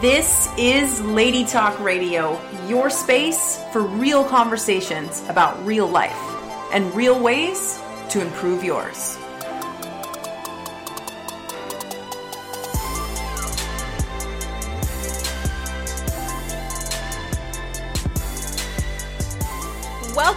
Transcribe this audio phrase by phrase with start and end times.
[0.00, 6.16] This is Lady Talk Radio, your space for real conversations about real life
[6.72, 9.18] and real ways to improve yours.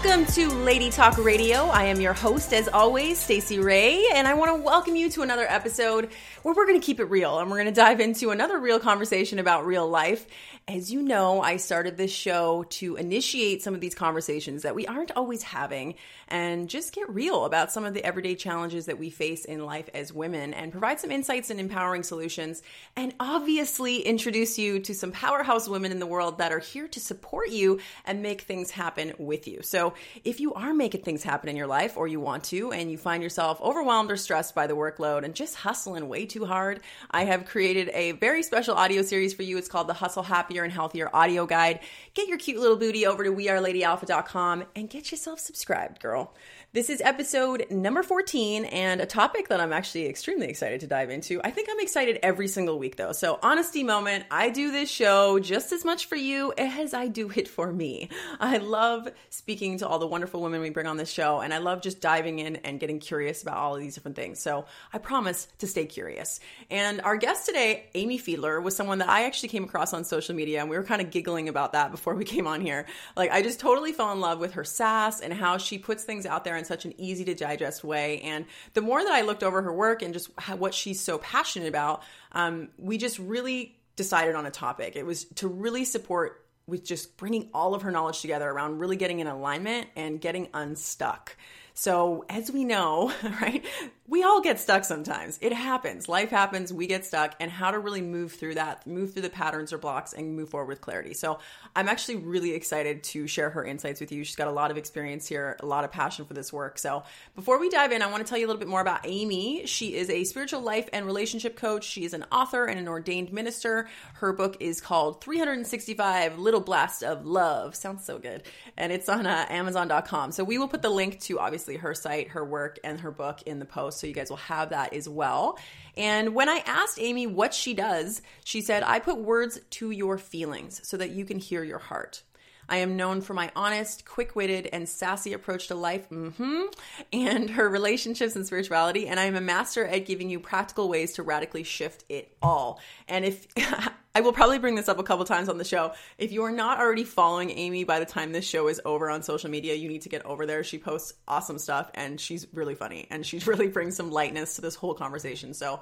[0.04, 1.68] Welcome to Lady Talk Radio.
[1.68, 5.22] I am your host, as always, Stacey Ray, and I want to welcome you to
[5.22, 6.10] another episode
[6.42, 8.82] where we're going to keep it real and we're going to dive into another real
[8.82, 10.28] conversation about real life.
[10.66, 14.88] As you know, I started this show to initiate some of these conversations that we
[14.88, 15.96] aren't always having
[16.30, 19.90] and just get real about some of the everyday challenges that we face in life
[19.94, 22.64] as women and provide some insights and empowering solutions
[22.96, 27.00] and obviously introduce you to some powerhouse women in the world that are here to
[27.02, 29.62] support you and make things happen with you.
[29.64, 32.90] So, if you are making things happen in your life or you want to and
[32.90, 36.80] you find yourself overwhelmed or stressed by the workload and just hustling way too hard,
[37.12, 39.58] I have created a very special audio series for you.
[39.58, 41.80] It's called the Hustle Happier and Healthier Audio Guide.
[42.14, 46.32] Get your cute little booty over to weareladyalpha.com and get yourself subscribed, girl.
[46.74, 51.12] This is episode number 14 and a topic that I'm actually extremely excited to dive
[51.12, 51.40] into.
[51.44, 53.12] I think I'm excited every single week though.
[53.12, 57.32] So, honesty moment, I do this show just as much for you as I do
[57.36, 58.10] it for me.
[58.40, 61.60] I love speaking to all the wonderful women we bring on this show and I
[61.60, 64.40] love just diving in and getting curious about all of these different things.
[64.40, 66.40] So, I promise to stay curious.
[66.72, 70.34] And our guest today, Amy Fiedler, was someone that I actually came across on social
[70.34, 72.88] media and we were kind of giggling about that before we came on here.
[73.16, 76.26] Like, I just totally fell in love with her sass and how she puts things
[76.26, 78.22] out there in such an easy to digest way.
[78.22, 81.68] And the more that I looked over her work and just what she's so passionate
[81.68, 84.96] about, um, we just really decided on a topic.
[84.96, 88.96] It was to really support with just bringing all of her knowledge together around really
[88.96, 91.36] getting in alignment and getting unstuck.
[91.74, 93.66] So, as we know, right,
[94.06, 95.40] we all get stuck sometimes.
[95.42, 96.10] It happens.
[96.10, 96.74] Life happens.
[96.74, 99.78] We get stuck, and how to really move through that, move through the patterns or
[99.78, 101.14] blocks, and move forward with clarity.
[101.14, 101.40] So,
[101.74, 104.26] I'm actually really excited to share her insights with you.
[104.26, 106.80] She's got a lot of experience here, a lot of passion for this work.
[106.80, 107.04] So,
[107.36, 109.66] before we dive in, I want to tell you a little bit more about Amy.
[109.68, 111.86] She is a spiritual life and relationship coach.
[111.86, 113.88] She is an author and an ordained minister.
[114.16, 117.74] Her book is called 365 Little Blasts of Love.
[117.74, 118.44] Sounds so good.
[118.76, 120.34] And it's on uh, Amazon.com.
[120.34, 123.42] So, we will put the link to obviously her site, her work, and her book
[123.44, 123.93] in the post.
[123.94, 125.58] So you guys will have that as well.
[125.96, 130.18] And when I asked Amy what she does, she said, I put words to your
[130.18, 132.24] feelings so that you can hear your heart.
[132.70, 136.64] I am known for my honest, quick witted, and sassy approach to life, mm-hmm,
[137.12, 139.08] and her relationships and spirituality.
[139.08, 142.80] And I am a master at giving you practical ways to radically shift it all.
[143.08, 143.48] And if
[144.16, 145.94] I will probably bring this up a couple times on the show.
[146.20, 149.24] If you are not already following Amy by the time this show is over on
[149.24, 150.64] social media, you need to get over there.
[150.64, 154.62] She posts awesome stuff and she's really funny and she really brings some lightness to
[154.62, 155.56] this whole conversation.
[155.56, 155.82] So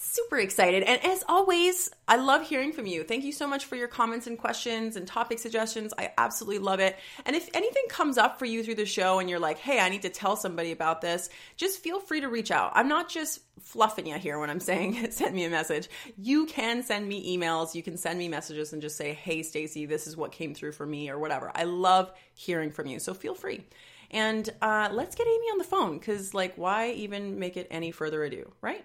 [0.00, 0.82] super excited.
[0.82, 3.04] And as always, I love hearing from you.
[3.04, 5.92] Thank you so much for your comments and questions and topic suggestions.
[5.98, 6.96] I absolutely love it.
[7.24, 9.88] And if anything comes up for you through the show and you're like, hey, I
[9.88, 12.72] need to tell somebody about this, just feel free to reach out.
[12.74, 15.88] I'm not just fluffing you here when I'm saying send me a message.
[16.16, 19.86] You can send me emails, you can send me messages and just say, hey, Stacey,
[19.86, 21.50] this is what came through for me or whatever.
[21.54, 22.98] I love hearing from you.
[22.98, 23.64] So feel free.
[24.10, 27.90] And uh, let's get Amy on the phone because, like, why even make it any
[27.90, 28.84] further ado, right?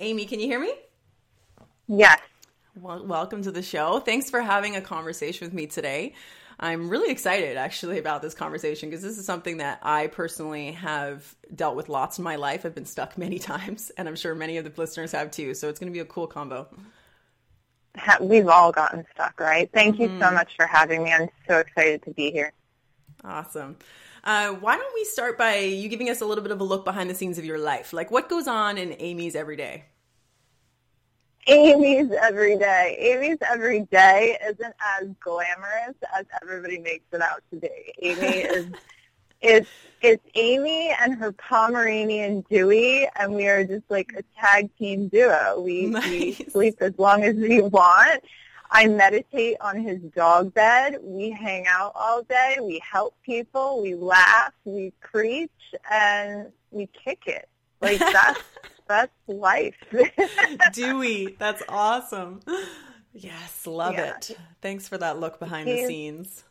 [0.00, 0.72] Amy, can you hear me?
[1.88, 2.20] Yes.
[2.76, 3.98] Well, welcome to the show.
[3.98, 6.14] Thanks for having a conversation with me today.
[6.60, 11.34] I'm really excited actually about this conversation because this is something that I personally have
[11.54, 12.64] dealt with lots in my life.
[12.64, 15.54] I've been stuck many times, and I'm sure many of the listeners have too.
[15.54, 16.68] So it's going to be a cool combo.
[18.20, 19.68] We've all gotten stuck, right?
[19.72, 20.02] Thank mm-hmm.
[20.02, 20.34] you so mm-hmm.
[20.36, 21.12] much for having me.
[21.12, 22.52] I'm so excited to be here.
[23.24, 23.76] Awesome.
[24.24, 26.84] Uh, why don't we start by you giving us a little bit of a look
[26.84, 27.92] behind the scenes of your life?
[27.92, 29.84] Like, what goes on in Amy's everyday?
[31.46, 32.96] Amy's everyday.
[32.98, 37.92] Amy's everyday isn't as glamorous as everybody makes it out to be.
[38.02, 38.66] Amy is
[39.40, 39.68] it's
[40.02, 45.60] it's Amy and her Pomeranian Dewey, and we are just like a tag team duo.
[45.60, 46.04] We, nice.
[46.04, 48.22] we sleep as long as we want,
[48.70, 50.98] I meditate on his dog bed.
[51.02, 52.58] We hang out all day.
[52.60, 53.82] We help people.
[53.82, 54.52] We laugh.
[54.64, 55.50] We preach,
[55.90, 57.48] and we kick it.
[57.80, 58.40] Like that's
[58.86, 59.76] that's life.
[60.72, 62.40] Dewey, that's awesome.
[63.12, 64.16] Yes, love yeah.
[64.16, 64.36] it.
[64.60, 66.44] Thanks for that look behind He's, the scenes.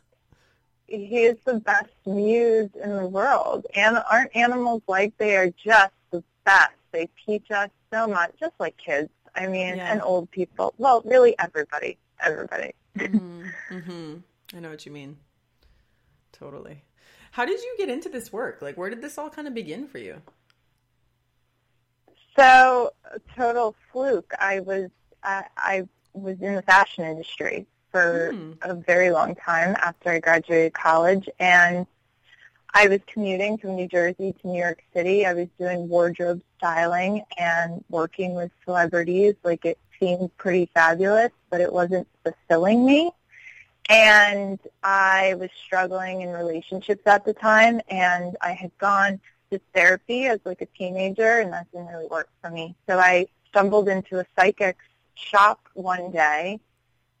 [0.86, 3.66] He is the best muse in the world.
[3.74, 6.72] And aren't animals like they are just the best?
[6.92, 9.10] They teach us so much, just like kids.
[9.34, 9.92] I mean, yeah.
[9.92, 10.74] and old people.
[10.78, 12.74] Well, really everybody everybody.
[12.96, 13.42] mm-hmm.
[13.70, 14.14] Mm-hmm.
[14.56, 15.16] I know what you mean.
[16.32, 16.82] Totally.
[17.32, 18.62] How did you get into this work?
[18.62, 20.20] Like, where did this all kind of begin for you?
[22.36, 22.92] So,
[23.36, 24.32] total fluke.
[24.38, 24.90] I was
[25.22, 28.56] I, I was in the fashion industry for mm.
[28.62, 31.86] a very long time after I graduated college, and
[32.74, 35.26] I was commuting from New Jersey to New York City.
[35.26, 39.34] I was doing wardrobe styling and working with celebrities.
[39.42, 43.10] Like it seemed pretty fabulous, but it wasn't fulfilling me.
[43.88, 50.26] And I was struggling in relationships at the time, and I had gone to therapy
[50.26, 52.74] as like a teenager, and that didn't really work for me.
[52.86, 54.84] So I stumbled into a psychic's
[55.14, 56.60] shop one day,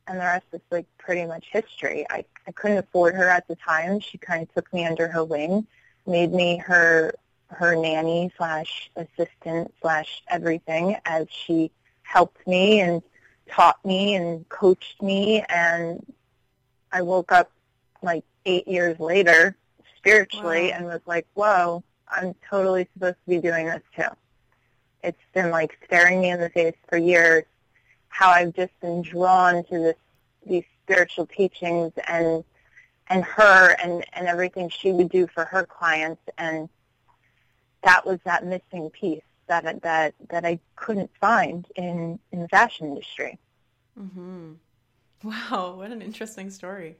[0.06, 2.06] and the rest is like pretty much history.
[2.10, 4.00] I, I couldn't afford her at the time.
[4.00, 5.66] She kind of took me under her wing,
[6.06, 7.14] made me her
[7.50, 11.70] her nanny slash assistant slash everything as she
[12.08, 13.02] helped me and
[13.50, 16.04] taught me and coached me and
[16.90, 17.50] I woke up
[18.02, 19.56] like eight years later
[19.96, 20.76] spiritually wow.
[20.76, 24.08] and was like, whoa, I'm totally supposed to be doing this too.
[25.04, 27.44] It's been like staring me in the face for years
[28.08, 29.96] how I've just been drawn to this
[30.46, 32.42] these spiritual teachings and
[33.08, 36.70] and her and, and everything she would do for her clients and
[37.84, 42.88] that was that missing piece that that that I couldn't find in in the fashion
[42.88, 43.38] industry.
[43.98, 44.52] Mm-hmm.
[45.24, 46.96] Wow, what an interesting story.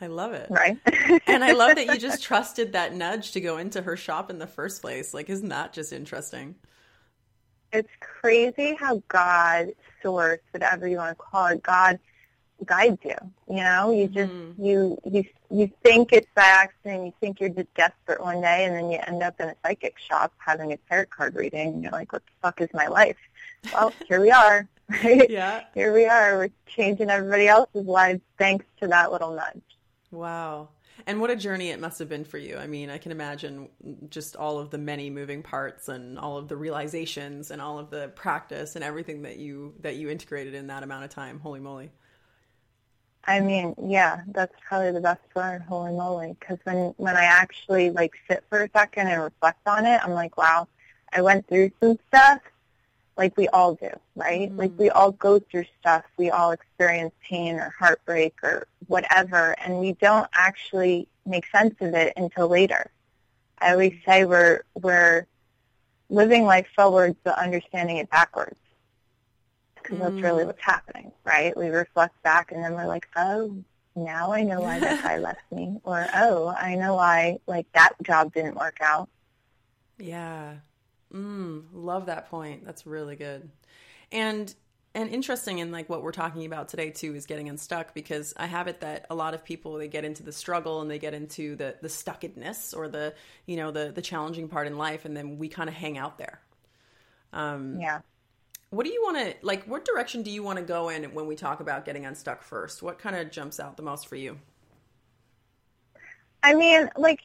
[0.00, 0.46] I love it.
[0.48, 0.78] Right.
[1.26, 4.38] and I love that you just trusted that nudge to go into her shop in
[4.38, 5.12] the first place.
[5.12, 6.54] Like, isn't that just interesting?
[7.70, 9.72] It's crazy how God,
[10.02, 11.98] source, whatever you want to call it, God
[12.64, 13.14] guides you.
[13.48, 14.64] You know, you just mm-hmm.
[14.64, 17.06] you you you think it's by accident.
[17.06, 19.98] You think you're just desperate one day, and then you end up in a psychic
[19.98, 21.74] shop having a tarot card reading.
[21.74, 23.16] And you're like, "What the fuck is my life?"
[23.72, 24.68] Well, here we are.
[24.88, 25.28] Right?
[25.28, 25.64] Yeah.
[25.74, 26.38] Here we are.
[26.38, 29.62] We're changing everybody else's lives thanks to that little nudge.
[30.10, 30.68] Wow.
[31.06, 32.56] And what a journey it must have been for you.
[32.56, 33.68] I mean, I can imagine
[34.10, 37.90] just all of the many moving parts and all of the realizations and all of
[37.90, 41.38] the practice and everything that you that you integrated in that amount of time.
[41.38, 41.90] Holy moly.
[43.28, 46.34] I mean, yeah, that's probably the best word, holy moly.
[46.40, 50.12] Because when when I actually like sit for a second and reflect on it, I'm
[50.12, 50.66] like, wow,
[51.12, 52.40] I went through some stuff,
[53.18, 54.48] like we all do, right?
[54.48, 54.58] Mm-hmm.
[54.58, 56.04] Like we all go through stuff.
[56.16, 61.92] We all experience pain or heartbreak or whatever, and we don't actually make sense of
[61.92, 62.90] it until later.
[63.58, 65.26] I always say we're we're
[66.08, 68.58] living life forwards but understanding it backwards
[69.88, 70.10] because mm.
[70.10, 70.48] that's really mm.
[70.48, 71.56] what's happening, right?
[71.56, 73.56] We reflect back and then we're like, oh,
[73.96, 77.94] now I know why that guy left me, or oh, I know why like that
[78.02, 79.08] job didn't work out.
[79.98, 80.54] Yeah,
[81.12, 82.64] mm, love that point.
[82.64, 83.50] That's really good,
[84.12, 84.54] and
[84.94, 88.46] and interesting in like what we're talking about today too is getting unstuck because I
[88.46, 91.14] have it that a lot of people they get into the struggle and they get
[91.14, 93.14] into the the stuckedness or the
[93.46, 96.18] you know the the challenging part in life, and then we kind of hang out
[96.18, 96.40] there.
[97.32, 98.00] Um, yeah
[98.70, 99.64] what do you want to like?
[99.64, 102.82] What direction do you want to go in when we talk about getting unstuck first?
[102.82, 104.38] What kind of jumps out the most for you?
[106.42, 107.20] I mean, like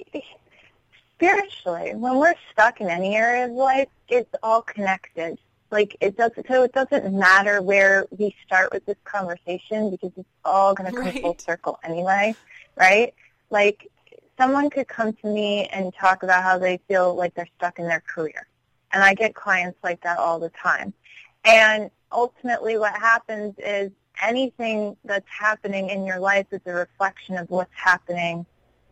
[1.15, 5.37] spiritually, when we're stuck in any area of life, it's all connected.
[5.69, 10.29] Like it doesn't, so it doesn't matter where we start with this conversation because it's
[10.45, 11.21] all going to come right.
[11.21, 12.35] full circle anyway,
[12.75, 13.13] right?
[13.49, 13.89] Like
[14.37, 17.87] someone could come to me and talk about how they feel like they're stuck in
[17.87, 18.47] their career,
[18.93, 20.93] and I get clients like that all the time.
[21.45, 27.49] And ultimately what happens is anything that's happening in your life is a reflection of
[27.49, 28.45] what's happening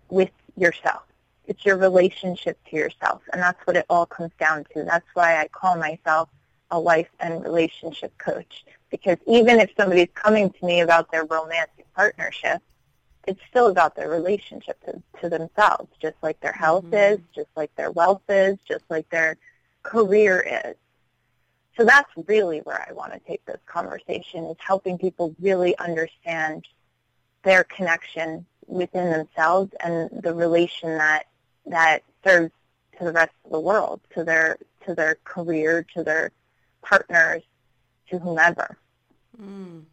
[0.09, 1.03] with yourself.
[1.45, 3.21] It's your relationship to yourself.
[3.31, 4.83] And that's what it all comes down to.
[4.83, 6.29] That's why I call myself
[6.69, 8.65] a life and relationship coach.
[8.89, 12.61] Because even if somebody's coming to me about their romantic partnership,
[13.27, 17.15] it's still about their relationship to, to themselves, just like their health mm-hmm.
[17.15, 19.37] is, just like their wealth is, just like their
[19.83, 20.75] career is.
[21.77, 26.65] So that's really where I want to take this conversation is helping people really understand
[27.43, 31.23] their connection within themselves and the relation that
[31.65, 32.51] that serves
[32.97, 36.31] to the rest of the world, to their to their career, to their
[36.81, 37.43] partners,
[38.09, 38.77] to whomever.
[39.41, 39.83] Mm.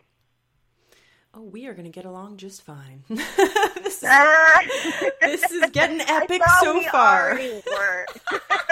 [1.34, 3.04] Oh, we are going to get along just fine.
[3.08, 4.00] this, is,
[5.20, 7.38] this, is, getting epic so far.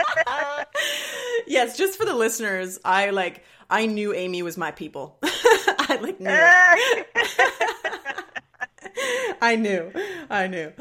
[1.46, 5.18] yes, just for the listeners, I like I knew Amy was my people.
[5.22, 6.30] I like knew.
[9.42, 9.92] I knew.
[10.30, 10.72] I knew.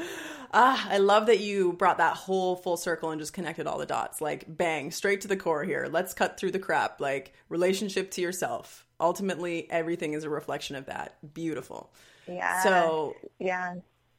[0.53, 3.85] Ah, I love that you brought that whole full circle and just connected all the
[3.85, 4.21] dots.
[4.21, 5.89] Like bang, straight to the core here.
[5.91, 7.01] Let's cut through the crap.
[7.01, 8.85] Like relationship to yourself.
[8.99, 11.17] Ultimately, everything is a reflection of that.
[11.33, 11.91] Beautiful.
[12.27, 12.63] Yeah.
[12.63, 13.75] So, yeah.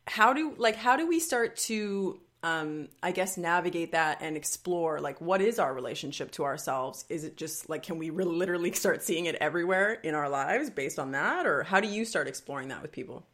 [0.07, 5.01] How do like how do we start to um, I guess navigate that and explore
[5.01, 7.05] like what is our relationship to ourselves?
[7.09, 10.71] Is it just like can we re- literally start seeing it everywhere in our lives
[10.71, 13.27] based on that, or how do you start exploring that with people?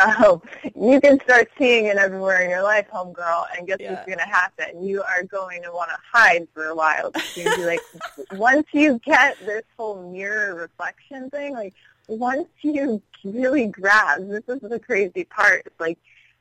[0.00, 0.42] Oh,
[0.74, 3.92] you can start seeing it everywhere in your life, homegirl, and guess Yeah.
[3.92, 4.82] what's going to happen?
[4.82, 7.12] You are going to want to hide for a while.
[7.12, 7.80] Gonna be like
[8.32, 11.74] once you get this whole mirror reflection thing, like
[12.08, 15.62] once you really grab, this is the crazy part.
[15.66, 15.98] It's like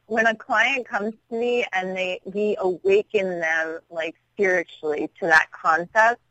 [0.07, 5.49] when a client comes to me and they we awaken them like spiritually to that
[5.51, 6.21] concept,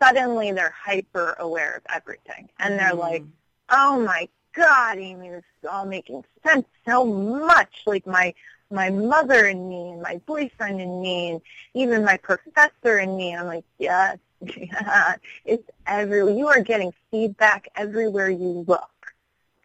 [0.00, 2.98] suddenly they're hyper aware of everything, and they're Mm.
[2.98, 3.24] like,
[3.70, 7.82] oh my god amy this is all making sense so much.
[7.86, 8.34] Like my
[8.70, 11.40] my mother and me and my boyfriend and me and
[11.74, 13.34] even my professor and me.
[13.34, 18.90] I'm like yes yeah it's every you are getting feedback everywhere you look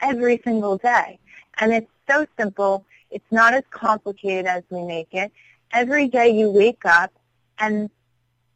[0.02, 1.20] every single day.
[1.60, 5.32] And it's so simple it's not as complicated as we make it
[5.72, 7.12] every day you wake up
[7.60, 7.90] and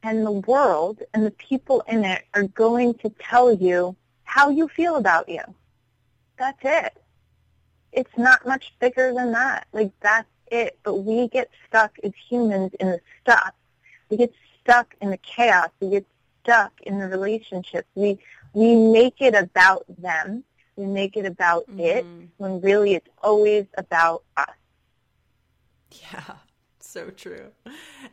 [0.04, 4.68] and the world and the people in it are going to tell you how you
[4.68, 5.42] feel about you
[6.42, 6.98] that's it.
[7.92, 9.68] It's not much bigger than that.
[9.74, 10.80] Like that's it.
[10.84, 13.54] But we get stuck as humans in the stuff.
[14.10, 15.70] We get stuck in the chaos.
[15.80, 16.06] We get
[16.42, 17.88] stuck in the relationships.
[17.94, 18.18] We
[18.54, 20.44] we make it about them.
[20.88, 22.30] Make it about it Mhm.
[22.38, 24.50] when really it's always about us.
[26.12, 26.36] Yeah,
[26.80, 27.52] so true.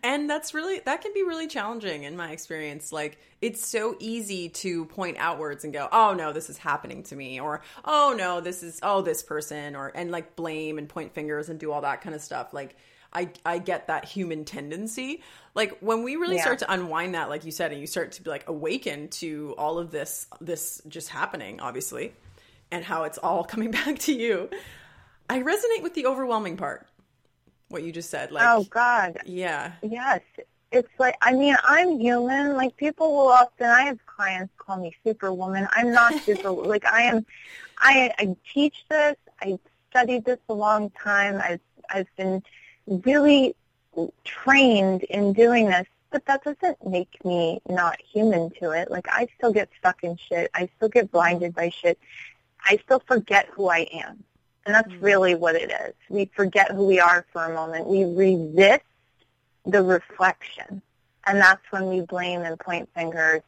[0.02, 2.92] And that's really that can be really challenging in my experience.
[2.92, 7.16] Like it's so easy to point outwards and go, "Oh no, this is happening to
[7.16, 11.14] me," or "Oh no, this is oh this person," or and like blame and point
[11.14, 12.52] fingers and do all that kind of stuff.
[12.52, 12.76] Like
[13.12, 15.22] I I get that human tendency.
[15.54, 16.42] Like when we really Yeah.
[16.42, 19.54] start to unwind that like you said and you start to be like awaken to
[19.58, 22.12] all of this this just happening, obviously,
[22.70, 24.50] and how it's all coming back to you.
[25.28, 26.86] I resonate with the overwhelming part.
[27.68, 29.72] What you just said like oh God, yeah.
[29.82, 30.22] Yes.
[30.70, 32.54] It's like, I mean, I'm human.
[32.54, 35.66] Like, people will often, I have clients call me superwoman.
[35.72, 37.24] I'm not super, like, I am,
[37.78, 39.16] I, I teach this.
[39.40, 39.58] I
[39.90, 41.40] studied this a long time.
[41.42, 42.42] I've, I've been
[42.86, 43.56] really
[44.24, 48.90] trained in doing this, but that doesn't make me not human to it.
[48.90, 50.50] Like, I still get stuck in shit.
[50.54, 51.98] I still get blinded by shit.
[52.68, 54.24] I still forget who I am.
[54.66, 55.02] And that's Mm.
[55.02, 55.94] really what it is.
[56.10, 57.86] We forget who we are for a moment.
[57.86, 58.84] We resist
[59.66, 60.82] the reflection.
[61.26, 63.42] And that's when we blame and point fingers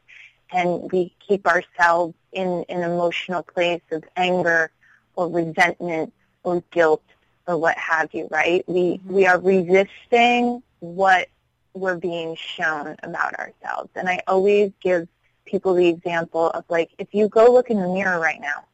[0.52, 4.70] and we keep ourselves in an emotional place of anger
[5.14, 6.12] or resentment
[6.44, 7.02] or guilt
[7.46, 8.64] or what have you, right?
[8.68, 9.08] We Mhm.
[9.08, 11.28] we are resisting what
[11.74, 13.90] we're being shown about ourselves.
[13.94, 15.08] And I always give
[15.46, 18.64] people the example of like if you go look in the mirror right now,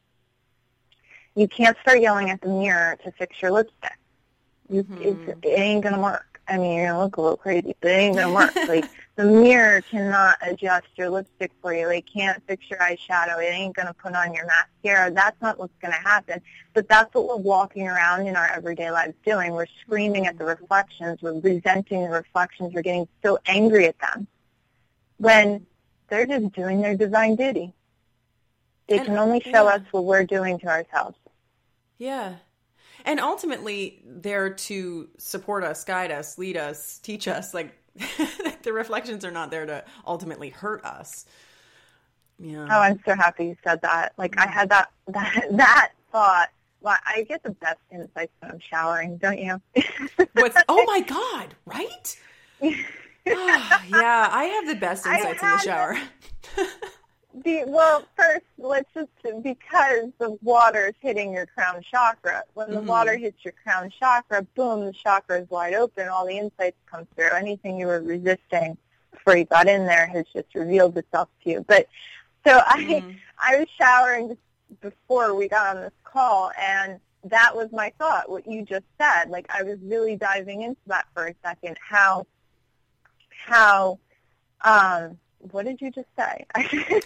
[1.37, 3.97] you can't start yelling at the mirror to fix your lipstick.
[4.69, 5.01] You, Mhm.
[5.05, 6.41] it's, it ain't gonna work.
[6.49, 8.55] I mean, you're gonna look a little crazy, but it ain't gonna work.
[8.69, 8.85] like
[9.17, 11.89] the mirror cannot adjust your lipstick for you.
[11.91, 13.39] It can't fix your eyeshadow.
[13.43, 15.11] It ain't gonna put on your mascara.
[15.11, 16.41] That's not what's gonna happen.
[16.73, 19.53] But that's what we're walking around in our everyday lives doing.
[19.53, 21.21] We're screaming at the reflections.
[21.21, 22.73] We're resenting the reflections.
[22.75, 24.27] We're getting so angry at them
[25.19, 25.67] when
[26.09, 27.73] they're just doing their divine duty.
[28.89, 29.75] They And- can only show yeah.
[29.75, 31.17] us what we're doing to ourselves.
[31.99, 32.37] Yeah.
[33.05, 37.55] And ultimately, they're to support us, guide us, lead us, teach us.
[37.55, 37.75] Like,
[38.63, 41.27] the reflections are not there to ultimately hurt us.
[42.39, 42.67] Yeah.
[42.71, 44.13] Oh, I'm so happy you said that.
[44.19, 46.51] Like I had that that that thought.
[46.83, 49.61] Well, I get the best insights when I'm showering, don't you?
[50.35, 52.17] What's, oh my God, right?
[53.29, 55.99] Ah, yeah, I have the best insights in the shower.
[57.45, 59.11] The, well, first, let's just
[59.43, 62.45] because the water is hitting your crown chakra.
[62.55, 62.87] When the Mhm.
[62.87, 66.09] water hits your crown chakra, boom, the chakra is wide open.
[66.09, 67.31] All the insights come through.
[67.31, 68.79] Anything you were resisting
[69.11, 71.65] before you got in there has just revealed itself to you.
[71.69, 71.89] But
[72.47, 73.19] so I, Mhm.
[73.39, 78.31] I was showering just before we got on this call, and that was my thought.
[78.31, 81.77] What you just said, like I was really diving into that for a second.
[81.87, 82.27] How,
[83.29, 83.99] how,
[84.63, 86.47] um, what did you just say?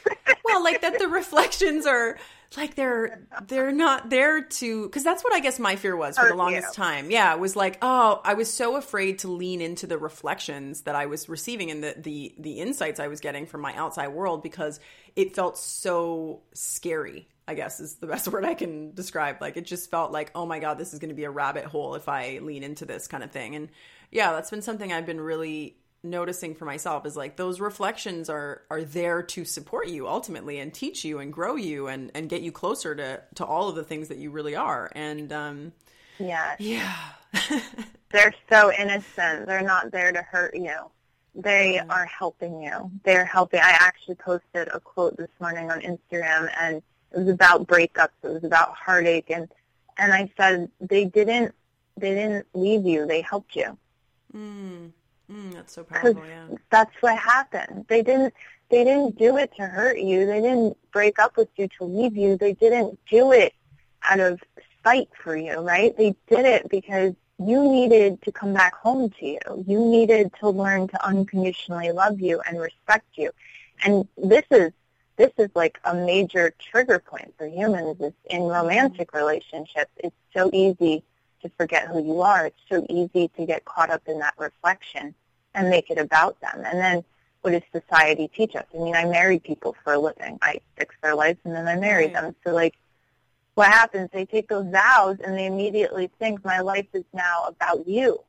[0.50, 2.18] well like that the reflections are
[2.56, 6.28] like they're they're not there to because that's what i guess my fear was for
[6.28, 6.82] the longest you.
[6.82, 10.82] time yeah it was like oh i was so afraid to lean into the reflections
[10.82, 14.08] that i was receiving and the the the insights i was getting from my outside
[14.08, 14.80] world because
[15.14, 19.64] it felt so scary i guess is the best word i can describe like it
[19.64, 22.08] just felt like oh my god this is going to be a rabbit hole if
[22.08, 23.68] i lean into this kind of thing and
[24.10, 28.62] yeah that's been something i've been really noticing for myself is like those reflections are
[28.70, 32.40] are there to support you ultimately and teach you and grow you and and get
[32.42, 35.72] you closer to to all of the things that you really are and um
[36.18, 36.56] yes.
[36.58, 36.96] yeah
[38.12, 39.46] They're so innocent.
[39.46, 40.74] They're not there to hurt you.
[41.36, 41.84] They Yeah.
[41.90, 42.90] are helping you.
[43.04, 43.60] They're helping.
[43.60, 48.08] I actually posted a quote this morning on Instagram, and it was about breakups.
[48.24, 49.48] It was about heartache, and
[49.96, 51.54] and I said they didn't
[51.96, 53.06] they didn't leave you.
[53.06, 53.78] They helped you.
[54.34, 54.90] Mm.
[55.30, 56.24] Mm, that's so powerful.
[56.26, 56.56] Yeah.
[56.70, 57.84] that's what happened.
[57.88, 58.34] They didn't
[58.68, 60.26] they didn't do it to hurt you.
[60.26, 62.36] They didn't break up with you to leave you.
[62.36, 63.54] They didn't do it
[64.08, 64.40] out of
[64.78, 65.96] spite for you, right?
[65.96, 69.38] They did it because you needed to come back home to you.
[69.66, 73.30] You needed to learn to unconditionally love you and respect you.
[73.84, 74.72] And this is
[75.16, 79.90] this is like a major trigger point for humans is in romantic relationships.
[79.98, 81.04] It's so easy
[81.42, 82.46] to forget who you are.
[82.46, 85.14] It's so easy to get caught up in that reflection
[85.54, 86.62] and make it about them.
[86.64, 87.04] And then
[87.42, 88.66] what does society teach us?
[88.74, 90.38] I mean, I marry people for a living.
[90.42, 92.12] I fix their lives and then I marry Right.
[92.14, 92.36] them.
[92.44, 92.74] So like
[93.54, 97.86] what happens, they take those vows and they immediately think my life is now about
[97.86, 98.22] you.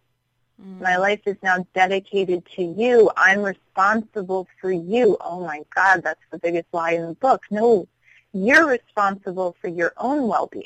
[0.61, 0.81] Mm.
[0.81, 3.11] My life is now dedicated to you.
[3.17, 5.17] I'm responsible for you.
[5.21, 7.43] Oh my God, that's the biggest lie in the book.
[7.51, 7.87] No,
[8.33, 10.65] you're responsible for your own well-being.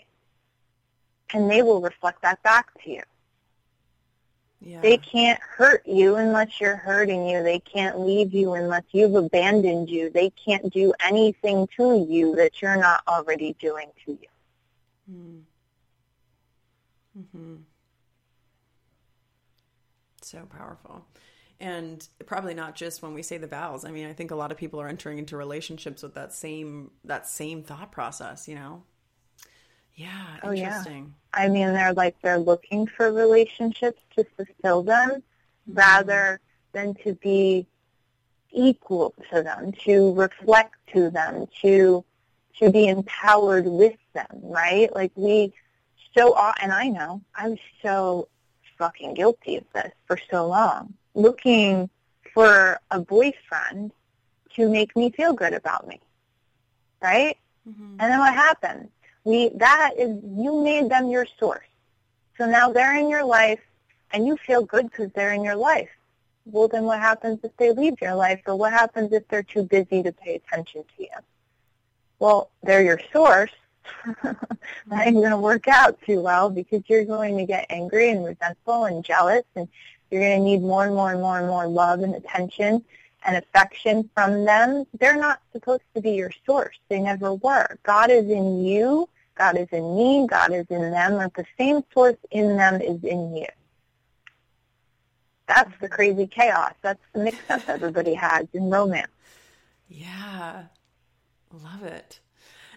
[1.34, 3.02] And they will reflect that back to you.
[4.62, 4.82] Yeah.
[4.82, 7.44] They can't hurt you unless you're hurting you.
[7.44, 10.10] They can't leave you unless you've abandoned you.
[10.10, 14.28] They can't do anything to you that you're not already doing to you.
[15.12, 15.42] Mm.
[17.32, 17.56] hmm
[20.22, 21.06] So powerful.
[21.60, 23.86] And probably not just when we say the vows.
[23.86, 26.92] I mean, I think a lot of people are entering into relationships with that same
[27.06, 28.84] that same thought process, you know?
[29.96, 30.82] Yeah, Oh, yeah.
[31.34, 35.24] I mean, they're like they're looking for relationships to fulfill them
[35.68, 36.40] rather
[36.74, 37.66] than to be
[38.52, 42.04] equal to them, to reflect to them, to
[42.60, 44.94] to be empowered with them, right?
[44.96, 45.54] Like we
[46.18, 48.28] so and I know I was so
[48.78, 51.90] fucking guilty of this for so long, looking
[52.34, 53.92] for a boyfriend
[54.56, 56.00] to make me feel good about me,
[57.02, 57.38] right?
[57.68, 57.98] Mhm.
[58.00, 58.90] And then what happens?
[59.26, 61.68] We that is you made them your source.
[62.38, 63.60] So now they're in your life,
[64.12, 65.90] and you feel good because they're in your life.
[66.46, 69.64] Well, then what happens if they leave your life, or what happens if they're too
[69.64, 71.10] busy to pay attention to you?
[72.20, 73.52] Well, they're your source.
[74.24, 74.38] that
[74.92, 78.86] ain't going to work out too well because you're going to get angry and resentful
[78.86, 79.68] and jealous, and
[80.12, 82.84] you're going to need more and more and more and more love and attention
[83.26, 84.86] and affection from them.
[85.00, 86.78] They're not supposed to be your source.
[86.90, 87.78] They never were.
[87.84, 89.10] God is in you.
[89.36, 90.28] God is in me.
[90.28, 91.20] God is in them.
[91.20, 93.48] And the same source in them is in you.
[95.48, 96.74] That's the crazy chaos.
[96.82, 99.12] That's the mix-up everybody has in romance.
[99.88, 100.64] Yeah.
[101.52, 102.20] Love it.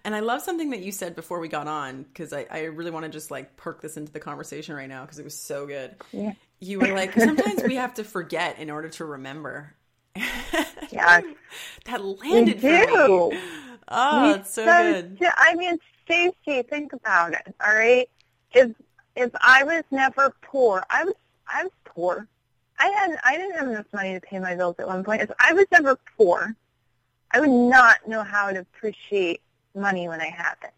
[0.05, 2.91] And I love something that you said before we got on because I, I really
[2.91, 5.67] want to just like perk this into the conversation right now because it was so
[5.67, 5.97] good.
[6.13, 6.33] Yeah.
[6.61, 9.75] You were like, sometimes we have to forget in order to remember.
[10.17, 11.25] Yes.
[11.85, 13.39] that We landed for me.
[13.91, 15.19] Oh, it's so so good.
[15.19, 17.55] do- I mean, Stacey, think about it.
[17.65, 18.09] All right,
[18.53, 18.71] if
[19.15, 21.15] if I was never poor, I was
[21.47, 22.27] I was poor.
[22.79, 25.23] I had I didn't have enough money to pay my bills at one point.
[25.23, 26.55] If I was never poor,
[27.33, 29.43] I would not know how to appreciate
[29.75, 30.73] money when I have it.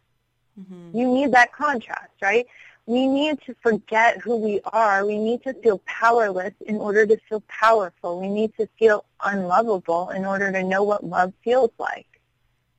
[0.61, 0.95] Mhm.
[0.95, 2.47] You need that contrast, right?
[2.87, 5.07] We need to forget who we are.
[5.07, 8.19] We need to feel powerless in order to feel powerful.
[8.19, 12.10] We need to feel unlovable in order to know what love feels like.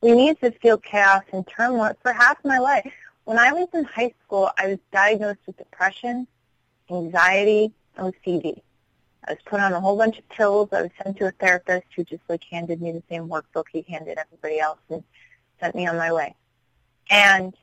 [0.02, 1.94] We need to feel chaos and turmoil.
[2.02, 2.92] For half my life,
[3.26, 6.28] when I was in high school, I was diagnosed with depression,
[6.90, 8.62] anxiety, OCD.
[9.28, 10.70] I was put on a whole bunch of pills.
[10.72, 13.86] I was sent to a therapist who just like handed me the same workbook he
[13.88, 15.04] handed everybody else and
[15.60, 16.36] sent me on my way.
[17.12, 17.56] And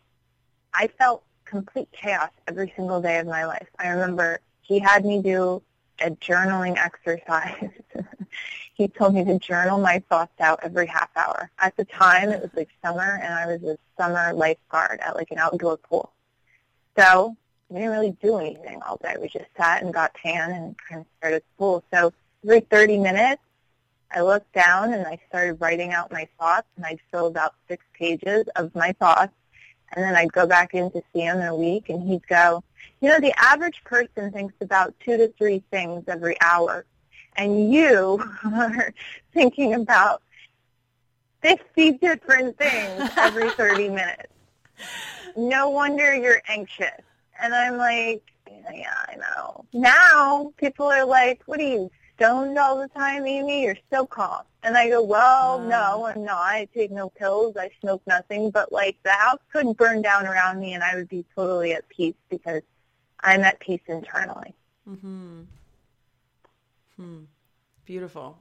[0.73, 3.67] I felt complete chaos every single day of my life.
[3.79, 5.63] I remember he had me do
[6.01, 7.71] a journaling exercise.
[8.79, 11.51] He told me to journal my thoughts out every half hour.
[11.59, 15.33] At the time, it was like summer, and I was a summer lifeguard at like
[15.33, 16.13] an outdoor pool.
[16.97, 17.37] So
[17.69, 19.17] we didn't really do anything all day.
[19.21, 21.83] We just sat and got tan and kind of stared at the pool.
[21.93, 22.13] So
[22.45, 23.43] every 30 minutes,
[24.13, 27.85] I looked down and I started writing out my thoughts, and I'd fill about six
[27.95, 29.33] pages of my thoughts.
[29.93, 32.63] And then I'd go back in to see him in a week, and he'd go,
[33.01, 36.85] you know, the average person thinks about two to three things every hour,
[37.39, 38.93] and you are
[39.33, 40.23] thinking about
[41.41, 44.33] 50 different things every 30 minutes.
[45.37, 47.01] No wonder you're anxious.
[47.41, 48.23] And I'm like,
[48.75, 49.65] yeah, I know.
[49.73, 53.63] Now people are like, what are you, stoned all the time, Amy?
[53.63, 54.43] You're so calm.
[54.65, 56.39] And I go, well, no, I'm not.
[56.39, 57.57] I take no pills.
[57.57, 58.51] I smoke nothing.
[58.51, 61.89] But like the house couldn't burn down around me and I would be totally at
[61.89, 62.63] peace because
[63.21, 64.53] I'm at peace internally.
[64.89, 65.43] Mm-hmm.
[66.99, 67.25] Hmm.
[67.85, 68.39] Beautiful.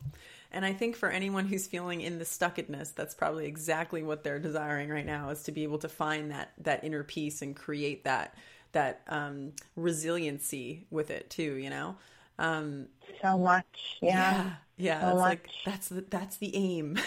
[0.52, 4.40] And I think for anyone who's feeling in the stuckedness, that's probably exactly what they're
[4.40, 8.04] desiring right now is to be able to find that that inner peace and create
[8.04, 8.36] that
[8.74, 11.54] that um, resiliency with it too.
[11.56, 11.96] You know.
[12.40, 12.88] Um,
[13.22, 16.98] so much, yeah, yeah, yeah so like that's the, that's the aim.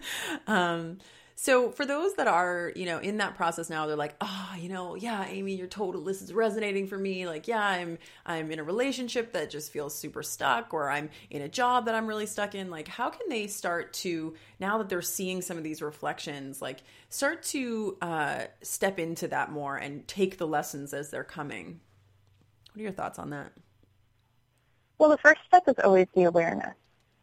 [0.46, 0.98] um,
[1.42, 4.68] so for those that are, you know, in that process now, they're like, oh, you
[4.68, 7.26] know, yeah, Amy, your total this is resonating for me.
[7.26, 11.40] Like, yeah, I'm I'm in a relationship that just feels super stuck, or I'm in
[11.40, 12.68] a job that I'm really stuck in.
[12.68, 16.80] Like, how can they start to now that they're seeing some of these reflections, like
[17.08, 21.80] start to uh, step into that more and take the lessons as they're coming?
[22.74, 23.50] What are your thoughts on that?
[24.98, 26.74] Well, the first step is always the awareness.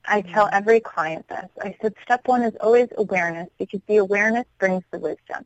[0.05, 0.55] I tell mm-hmm.
[0.55, 1.49] every client this.
[1.61, 5.45] I said step one is always awareness because the awareness brings the wisdom.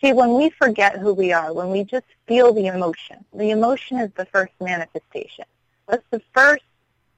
[0.00, 3.98] See, when we forget who we are, when we just feel the emotion, the emotion
[3.98, 5.44] is the first manifestation.
[5.88, 6.64] That's the first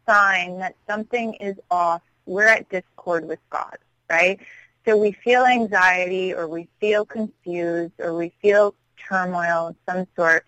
[0.06, 2.02] sign that something is off.
[2.24, 3.76] We're at discord with God,
[4.08, 4.40] right?
[4.86, 10.46] So we feel anxiety or we feel confused or we feel turmoil of some sort.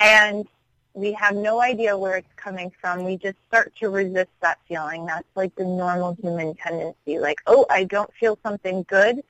[0.00, 0.46] And
[0.94, 3.04] we have no idea where it's coming from.
[3.04, 5.06] We just start to resist that feeling.
[5.06, 7.18] That's like the normal human tendency.
[7.18, 9.22] Like, oh, I don't feel something good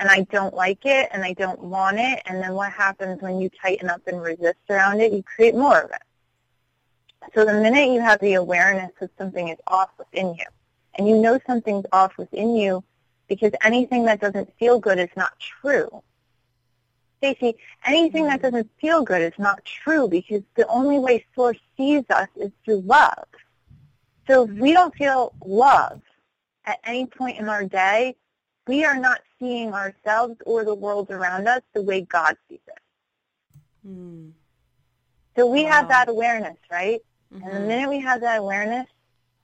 [0.00, 2.22] and I don't like it and I don't want it.
[2.24, 5.12] And then what happens when you tighten up and resist around it?
[5.12, 6.02] You create more of it.
[7.34, 10.46] So the minute you have the awareness that something is off within you,
[10.94, 12.82] and you know something's off within you
[13.28, 16.02] because anything that doesn't feel good is not true,
[17.20, 17.54] Stacey,
[17.84, 22.28] anything that doesn't feel good is not true because the only way Source sees us
[22.36, 23.26] is through love.
[24.26, 26.00] So if we don't feel love
[26.64, 28.16] at any point in our day,
[28.66, 32.78] we are not seeing ourselves or the world around us the way God sees it.
[33.86, 34.32] Mm.
[35.36, 35.70] So we wow.
[35.70, 37.00] have that awareness, right?
[37.34, 37.44] Mm-hmm.
[37.44, 37.68] And the mm-hmm.
[37.68, 38.86] minute we have that awareness,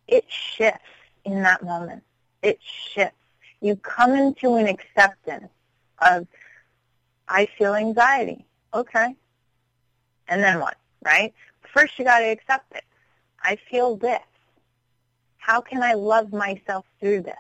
[0.09, 0.81] it shifts
[1.25, 2.03] in that moment.
[2.43, 3.17] It shifts.
[3.61, 5.49] You come into an acceptance
[5.99, 6.27] of
[7.29, 8.47] I feel anxiety.
[8.73, 9.15] Okay.
[10.29, 11.33] And then what, right?
[11.73, 12.85] First you got to accept it.
[13.43, 14.21] I feel this.
[15.39, 17.35] How can I love myself through this?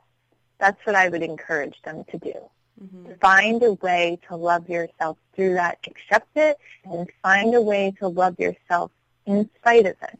[0.58, 2.34] That's what I would encourage them to do.
[2.82, 3.14] Mm-hmm.
[3.20, 5.78] Find a way to love yourself through that.
[5.86, 8.90] Accept it and find a way to love yourself
[9.26, 10.18] in spite of it.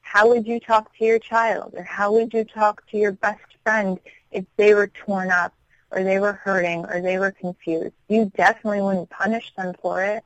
[0.00, 3.44] How would you talk to your child or how would you talk to your best
[3.62, 3.98] friend
[4.30, 5.54] if they were torn up
[5.92, 10.24] or they were hurting or they were confused, you definitely wouldn't punish them for it.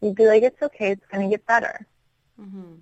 [0.00, 1.86] You'd be like, it's okay, it's going to get better.
[2.40, 2.74] Mm-hmm.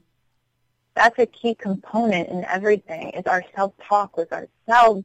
[0.94, 5.04] That's a key component in everything is our self-talk with ourselves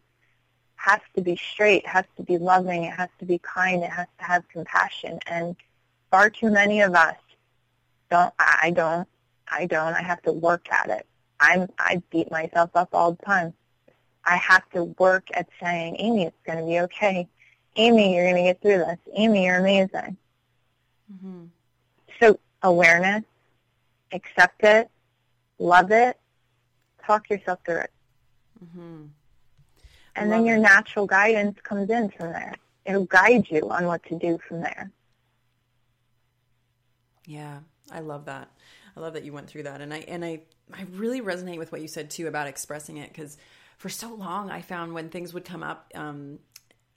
[0.75, 4.07] has to be straight, has to be loving, it has to be kind, it has
[4.17, 5.19] to have compassion.
[5.27, 5.55] And
[6.09, 7.17] far too many of us
[8.09, 9.07] don't, I don't,
[9.51, 11.05] I don't, I have to work at it.
[11.39, 13.53] I'm, I beat myself up all the time.
[14.25, 17.27] I have to work at saying, Amy, it's going to be okay.
[17.75, 18.97] Amy, you're going to get through this.
[19.15, 20.17] Amy, you're amazing.
[21.11, 21.45] Mm-hmm.
[22.19, 23.23] So awareness,
[24.11, 24.89] accept it,
[25.57, 26.19] love it,
[27.05, 27.91] talk yourself through it.
[28.63, 29.05] Mm-hmm.
[30.15, 30.61] And then your it.
[30.61, 32.55] natural guidance comes in from there.
[32.85, 34.91] It'll guide you on what to do from there.
[37.25, 37.59] Yeah,
[37.91, 38.49] I love that.
[38.97, 40.41] I love that you went through that, and I and I
[40.73, 43.37] I really resonate with what you said too about expressing it because
[43.79, 46.39] for so long I found when things would come up, um,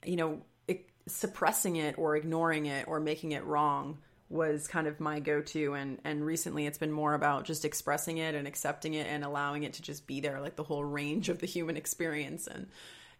[0.05, 4.99] you know, it, suppressing it or ignoring it or making it wrong was kind of
[4.99, 5.75] my go-to.
[5.75, 9.63] And and recently it's been more about just expressing it and accepting it and allowing
[9.63, 12.47] it to just be there like the whole range of the human experience.
[12.47, 12.67] And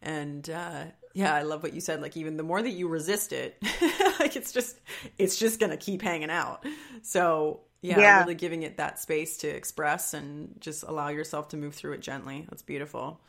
[0.02, 3.32] and uh, yeah i love what you said like even the more that you resist
[3.32, 3.56] it
[4.20, 4.78] like it's just
[5.18, 6.66] it's just gonna keep hanging out.
[7.02, 8.20] So yeah, yeah.
[8.20, 12.02] really giving it that space to express and just allow yourself to move through it
[12.02, 12.46] gently.
[12.50, 13.22] That's beautiful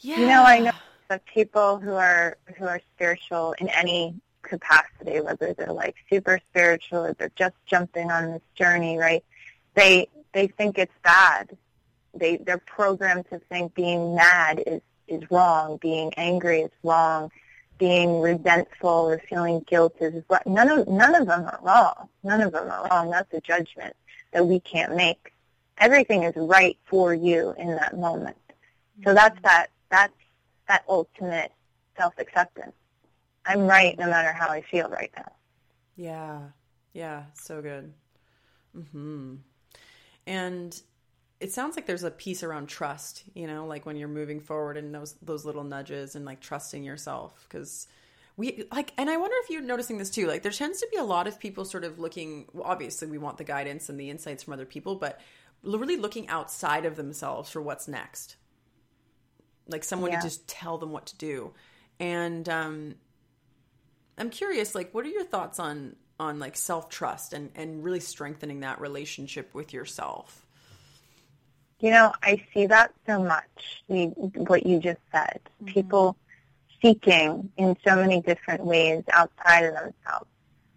[0.00, 0.18] yeah.
[0.18, 0.72] You know, I know
[1.08, 7.06] that people who are who are spiritual in any capacity, whether they're like super spiritual
[7.06, 9.24] or they're just jumping on this journey, right?
[9.74, 11.56] They they think it's bad.
[12.14, 17.30] They they're programmed to think being mad is is wrong, being angry is wrong,
[17.78, 20.40] being resentful or feeling guilt is wrong.
[20.46, 22.08] None of none of them are wrong.
[22.22, 23.10] None of them are wrong.
[23.10, 23.94] That's a judgment
[24.32, 25.32] that we can't make.
[25.78, 28.36] Everything is right for you in that moment.
[29.04, 29.44] So that's mm-hmm.
[29.44, 30.12] that that's
[30.68, 31.52] that ultimate
[31.96, 32.72] self-acceptance.
[33.46, 35.32] I'm right no matter how I feel right now.
[35.96, 36.40] Yeah.
[36.92, 37.24] Yeah.
[37.34, 37.92] So good.
[38.92, 39.36] Hmm.
[40.26, 40.80] And
[41.40, 44.76] it sounds like there's a piece around trust, you know, like when you're moving forward
[44.76, 47.88] and those those little nudges and like trusting yourself because
[48.36, 50.96] we like and i wonder if you're noticing this too like there tends to be
[50.96, 54.08] a lot of people sort of looking well, obviously we want the guidance and the
[54.08, 55.20] insights from other people but
[55.62, 58.36] really looking outside of themselves for what's next
[59.66, 60.18] like someone yeah.
[60.18, 61.52] to just tell them what to do
[61.98, 62.94] and um
[64.18, 68.60] i'm curious like what are your thoughts on on like self-trust and and really strengthening
[68.60, 70.46] that relationship with yourself
[71.78, 73.82] you know i see that so much
[74.34, 75.72] what you just said mm-hmm.
[75.72, 76.16] people
[76.82, 80.26] seeking in so many different ways outside of themselves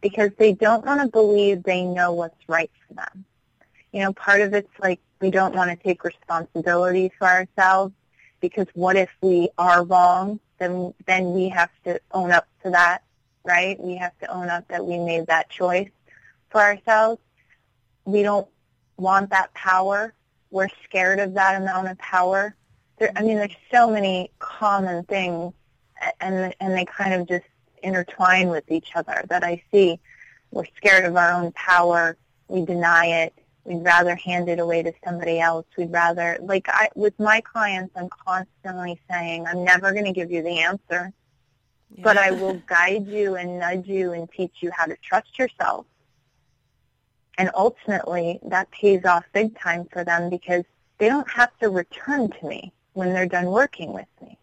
[0.02, 3.26] because they don't want to believe they know what's right for them.
[3.91, 7.93] You know, part of it's like we don't want to take responsibility for ourselves
[8.43, 10.38] because what if we are wrong?
[10.60, 13.01] Then then we have to own up to that,
[13.45, 13.79] right?
[13.79, 15.89] We have to own up that we made that choice
[16.49, 17.21] for ourselves.
[18.03, 18.47] We don't
[18.97, 20.13] want that power.
[20.51, 22.53] We're scared of that amount of power.
[22.97, 25.53] There, I mean, there's so many common things
[26.19, 27.45] and and they kind of just
[27.82, 30.01] intertwine with each other that I see.
[30.51, 32.17] We're scared of our own power.
[32.49, 33.34] We deny it.
[33.65, 35.65] We'd rather hand it away to somebody else.
[35.78, 40.32] We'd rather, like I, with my clients, I'm constantly saying, I'm never going to give
[40.32, 41.13] you the answer,
[41.95, 42.04] yeah.
[42.04, 45.86] but I will guide you and nudge you and teach you how to trust yourself.
[47.38, 50.63] And ultimately, that pays off big time for them because
[50.97, 54.38] they don't have to return to me when they're done working with me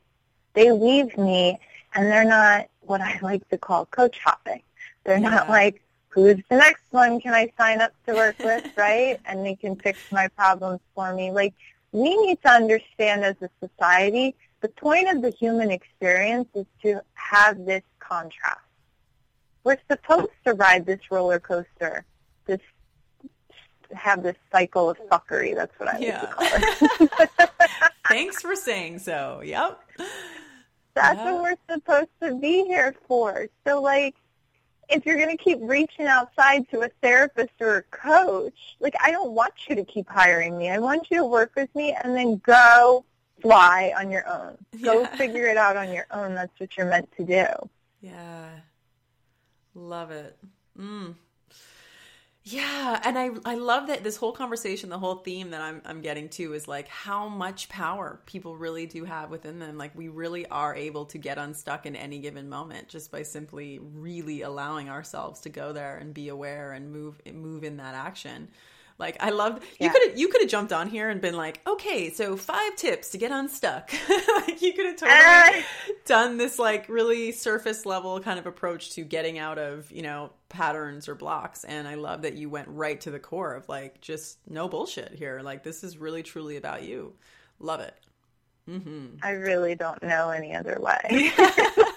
[0.54, 1.58] they leave me
[1.94, 4.62] and they're not what I like to call coach hopping.
[5.04, 5.30] They're yeah.
[5.30, 9.18] not like, who's the next one can I sign up to work with, right?
[9.24, 11.30] And they can fix my problems for me.
[11.30, 11.54] Like,
[11.92, 17.00] we need to understand as a society, the point of the human experience is to
[17.14, 18.60] have this contrast.
[19.64, 22.04] We're supposed to ride this roller coaster,
[22.46, 22.60] this
[23.92, 25.54] have this cycle of fuckery.
[25.54, 26.32] That's what I yeah.
[26.38, 27.50] like to call it.
[28.08, 29.42] Thanks for saying so.
[29.44, 29.80] Yep.
[30.94, 31.32] That's yeah.
[31.32, 33.48] what we're supposed to be here for.
[33.66, 34.14] So, like,
[34.90, 39.10] if you're going to keep reaching outside to a therapist or a coach, like, I
[39.10, 40.68] don't want you to keep hiring me.
[40.70, 43.04] I want you to work with me and then go
[43.40, 44.58] fly on your own.
[44.82, 45.16] Go yeah.
[45.16, 46.34] figure it out on your own.
[46.34, 47.46] That's what you're meant to do.
[48.00, 48.48] Yeah.
[49.74, 50.36] Love it.
[50.78, 51.14] Mm.
[52.42, 56.00] Yeah, and I I love that this whole conversation, the whole theme that I'm I'm
[56.00, 59.76] getting to is like how much power people really do have within them.
[59.76, 63.78] Like we really are able to get unstuck in any given moment just by simply
[63.78, 68.48] really allowing ourselves to go there and be aware and move move in that action.
[69.00, 69.86] Like I love yeah.
[69.86, 73.08] you could you could have jumped on here and been like, okay, so five tips
[73.10, 73.90] to get unstuck.
[74.36, 75.64] like you could have totally
[76.04, 80.30] done this like really surface level kind of approach to getting out of you know
[80.50, 81.64] patterns or blocks.
[81.64, 85.14] And I love that you went right to the core of like just no bullshit
[85.14, 85.40] here.
[85.42, 87.14] Like this is really truly about you.
[87.58, 87.94] Love it.
[88.68, 89.16] Mm-hmm.
[89.22, 91.32] I really don't know any other way.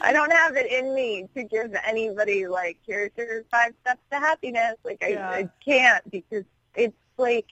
[0.00, 4.18] I don't have it in me to give anybody like here's your five steps to
[4.18, 4.76] happiness.
[4.84, 5.30] Like I, yeah.
[5.30, 7.46] I can't because it's like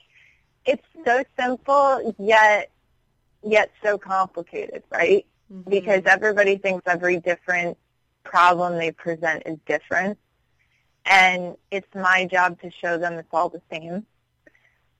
[0.64, 2.70] it's so simple yet
[3.44, 5.26] yet so complicated, right?
[5.52, 5.70] Mm-hmm.
[5.70, 7.76] Because everybody thinks every different
[8.24, 10.18] problem they present is different.
[11.04, 14.06] And it's my job to show them it's all the same.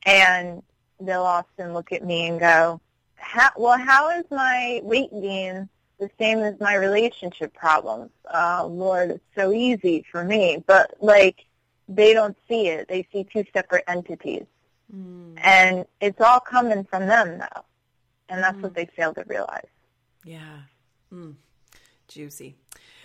[0.05, 0.63] And
[1.01, 2.81] they'll often look at me and go,
[3.15, 5.69] how, well, how is my weight gain
[6.03, 8.11] the same as my relationship problems.
[8.33, 10.63] Uh, Lord, it's so easy for me.
[10.67, 11.47] But like
[11.89, 12.89] they don't see it.
[12.89, 14.47] They see two separate entities.
[14.95, 15.35] Mm.
[15.37, 17.63] And it's all coming from them though.
[18.29, 18.63] And that's mm.
[18.63, 19.69] what they fail to realize.
[20.25, 20.59] Yeah.
[21.13, 21.37] Mm.
[22.09, 22.57] Juicy.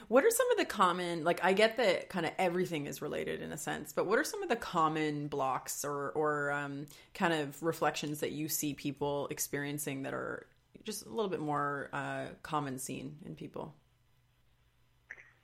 [0.07, 3.41] What are some of the common, like, I get that kind of everything is related
[3.41, 7.33] in a sense, but what are some of the common blocks or, or um, kind
[7.33, 10.47] of reflections that you see people experiencing that are
[10.88, 13.76] just a little bit more uh, common seen in people?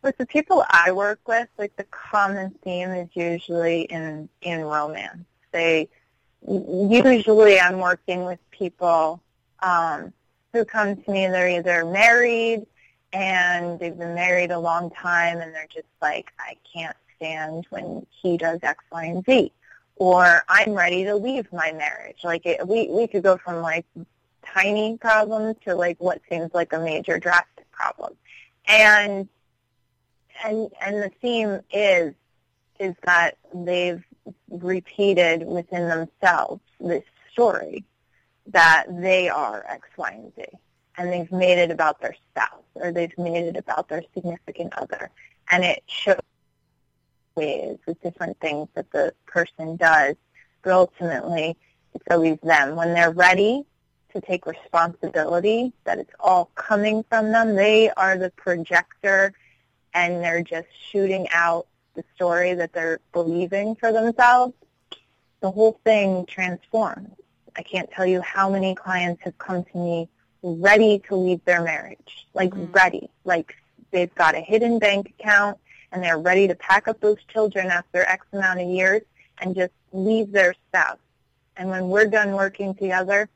[0.01, 5.25] With the people I work with, like the common theme is usually in in romance.
[5.51, 5.89] They
[6.47, 9.21] usually I'm working with people
[9.61, 10.13] um,
[10.53, 11.27] who come to me.
[11.27, 12.65] They're either married
[13.11, 18.07] and they've been married a long time, and they're just like, I can't stand when
[18.09, 19.51] he does X, Y, and Z
[19.97, 22.21] or I'm ready to leave my marriage.
[22.23, 23.85] Like it, we we could go from like
[24.45, 28.15] tiny problem to like what seems like a major drastic problem.
[28.67, 29.27] And
[30.43, 32.13] and and the theme is
[32.79, 34.03] is that they've
[34.49, 37.83] repeated within themselves this story
[38.47, 40.43] that they are X, Y, and Z.
[40.97, 45.09] And they've made it about their spouse or they've made it about their significant other.
[45.51, 46.19] And it shows
[47.35, 50.15] ways with different things that the person does.
[50.61, 51.57] But ultimately,
[51.93, 52.75] it's always them.
[52.75, 53.65] When they're ready
[54.13, 57.55] to take responsibility, that it's all coming from them.
[57.55, 59.33] They are the projector
[59.93, 64.53] and they're just shooting out the story that they're believing for themselves.
[65.41, 67.11] The whole thing transforms.
[67.55, 70.09] I can't tell you how many clients have come to me
[70.41, 72.71] ready to leave their marriage, like mm-hmm.
[72.71, 73.55] ready, like
[73.91, 75.57] they've got a hidden bank account
[75.91, 79.03] and they're ready to pack up those children after X amount of years
[79.39, 80.97] and just leave their spouse.
[81.55, 83.29] And when we're done working together,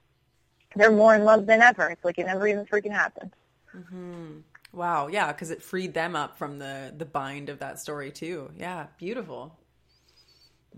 [0.77, 1.89] they're more in love than ever.
[1.89, 3.31] It's like it never even freaking happened.
[3.75, 4.39] Mm-hmm.
[4.73, 8.51] Wow, yeah, because it freed them up from the the bind of that story too.
[8.57, 9.57] Yeah, beautiful.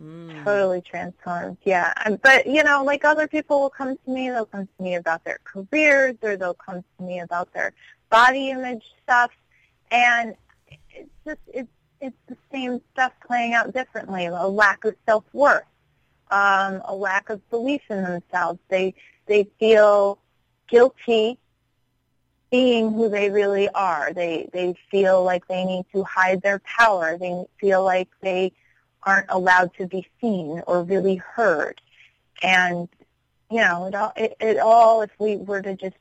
[0.01, 0.43] Mm.
[0.45, 1.57] Totally transformed.
[1.63, 4.95] Yeah, but you know, like other people will come to me, they'll come to me
[4.95, 7.73] about their careers, or they'll come to me about their
[8.09, 9.31] body image stuff,
[9.91, 10.35] and
[10.91, 14.27] it's just it's it's the same stuff playing out differently.
[14.27, 15.63] A lack of self worth,
[16.31, 18.59] um, a lack of belief in themselves.
[18.69, 18.93] They
[19.29, 20.19] they feel
[20.67, 21.37] guilty
[22.51, 24.11] being who they really are.
[24.11, 27.17] They they feel like they need to hide their power.
[27.17, 28.51] They feel like they
[29.03, 31.79] aren't allowed to be seen or really heard.
[32.41, 32.89] And
[33.51, 35.95] you know, it all it, it all if we were to just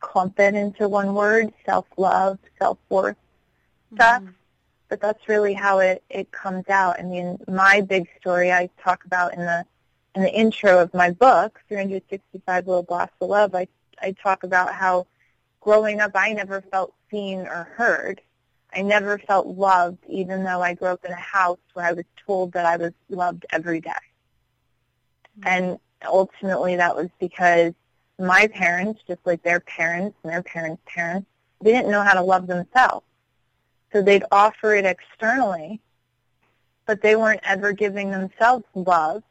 [0.00, 3.16] clump it into one word, self love, self worth
[3.94, 4.22] stuff.
[4.22, 4.32] Mm-hmm.
[4.88, 7.00] But that's really how it, it comes out.
[7.00, 9.64] I mean, my big story I talk about in the
[10.16, 13.68] in the intro of my book, 365 Little Blocks of Love, I
[14.02, 15.06] I talk about how
[15.60, 18.20] growing up, I never felt seen or heard.
[18.74, 22.04] I never felt loved, even though I grew up in a house where I was
[22.26, 23.90] told that I was loved every day.
[25.40, 25.48] Mm-hmm.
[25.48, 27.72] And ultimately that was because
[28.18, 31.26] my parents, just like their parents and their parents' parents,
[31.60, 33.06] they didn't know how to love themselves.
[33.92, 35.80] So they'd offer it externally,
[36.86, 39.22] but they weren't ever giving themselves love.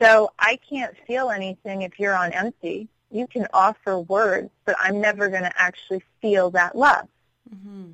[0.00, 5.00] So I can't feel anything if you're on empty you can offer words, but I'm
[5.00, 7.08] never going to actually feel that love.
[7.54, 7.90] Mm-hmm.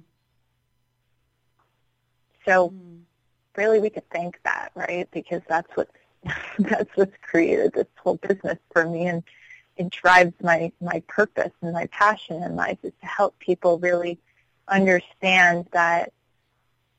[2.45, 2.97] So mm-hmm.
[3.57, 5.09] really we could thank that, right?
[5.11, 5.88] Because that's what
[6.59, 9.23] that's what's created this whole business for me and
[9.77, 14.19] it drives my, my purpose and my passion in life is to help people really
[14.69, 16.12] understand that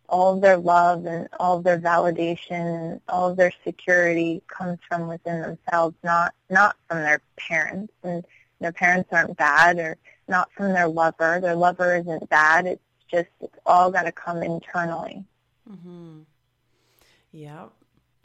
[0.10, 4.80] all of their love and all of their validation and all of their security comes
[4.88, 7.94] from within themselves, not not from their parents.
[8.04, 8.26] And
[8.60, 11.40] their parents aren't bad or not from their lover.
[11.42, 12.66] Their lover isn't bad.
[12.66, 15.24] It's just it's all got to come internally.
[15.70, 16.20] Mm-hmm.
[17.32, 17.66] Yeah,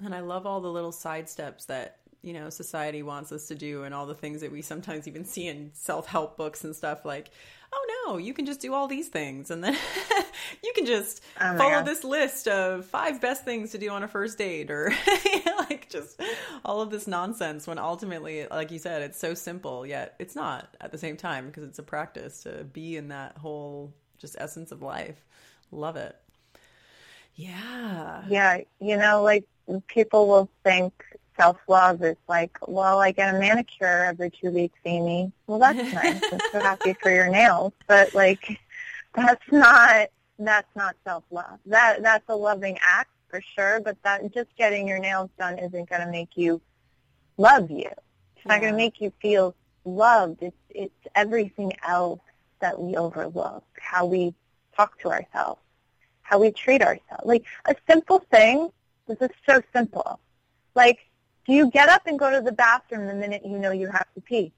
[0.04, 3.54] and I love all the little side steps that you know society wants us to
[3.54, 7.04] do and all the things that we sometimes even see in self-help books and stuff
[7.04, 7.30] like
[7.72, 9.50] oh no you can just do all these things.
[9.50, 9.76] And then
[10.64, 11.86] you can just oh follow God.
[11.86, 14.92] this list of five best things to do on a first date or
[15.24, 16.20] you know, like just
[16.64, 20.76] all of this nonsense when ultimately like you said it's so simple yet it's not
[20.80, 24.72] at the same time because it's a practice to be in that whole just essence
[24.72, 25.24] of life.
[25.70, 26.16] Love it.
[27.34, 28.22] Yeah.
[28.28, 29.44] Yeah you know like
[29.86, 30.92] people will think
[31.36, 35.32] self-love is like, well, I get a manicure every two weeks, Amy.
[35.46, 36.22] Well, that's nice.
[36.32, 37.72] I'm so happy for your nails.
[37.86, 38.60] But, like,
[39.14, 41.58] that's not, that's not self-love.
[41.66, 45.88] That, that's a loving act for sure, but that just getting your nails done isn't
[45.88, 46.60] going to make you
[47.36, 47.90] love you.
[48.36, 50.42] It's not going to make you feel loved.
[50.42, 52.20] It's, it's everything else
[52.60, 54.34] that we overlook, how we
[54.76, 55.60] talk to ourselves,
[56.22, 57.24] how we treat ourselves.
[57.24, 58.70] Like, a simple thing,
[59.08, 60.20] this is so simple.
[60.74, 60.98] Like,
[61.46, 64.06] do you get up and go to the bathroom the minute you know you have
[64.14, 64.52] to pee?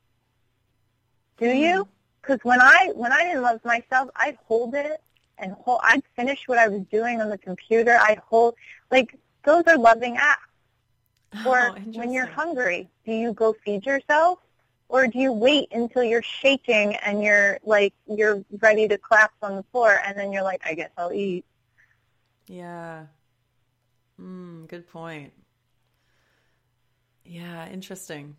[1.38, 1.88] Do you?
[2.20, 5.03] Because when I when I didn't love myself, I'd hold it
[5.38, 5.81] and hold.
[5.83, 7.99] I'd finish what I was doing on the computer.
[8.01, 8.55] I'd hold
[8.90, 10.40] like those are loving acts.
[11.37, 14.38] Oh, or when you're hungry, do you go feed yourself?
[14.88, 19.57] Or do you wait until you're shaking and you're like you're ready to collapse on
[19.57, 21.44] the floor and then you're like, I guess I'll eat.
[22.47, 23.07] Yeah.
[24.20, 25.33] Mm, good point.
[27.25, 28.37] Yeah, interesting.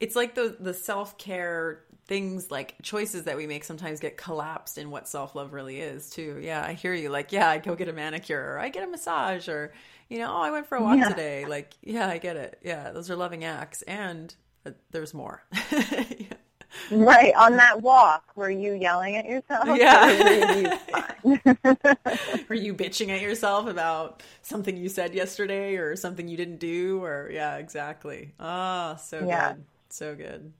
[0.00, 4.78] It's like the the self care things, like choices that we make, sometimes get collapsed
[4.78, 6.38] in what self love really is too.
[6.42, 7.10] Yeah, I hear you.
[7.10, 9.72] Like, yeah, I go get a manicure, or I get a massage, or
[10.08, 11.08] you know, oh, I went for a walk yeah.
[11.08, 11.46] today.
[11.46, 12.58] Like, yeah, I get it.
[12.62, 14.34] Yeah, those are loving acts, and
[14.66, 15.42] uh, there's more.
[15.72, 16.34] yeah.
[16.90, 19.66] Right on that walk, were you yelling at yourself?
[19.78, 20.78] Yeah.
[21.22, 21.44] Were you,
[22.48, 27.02] were you bitching at yourself about something you said yesterday or something you didn't do?
[27.02, 28.32] Or yeah, exactly.
[28.40, 29.52] Ah, oh, so yeah.
[29.52, 30.52] good, so good.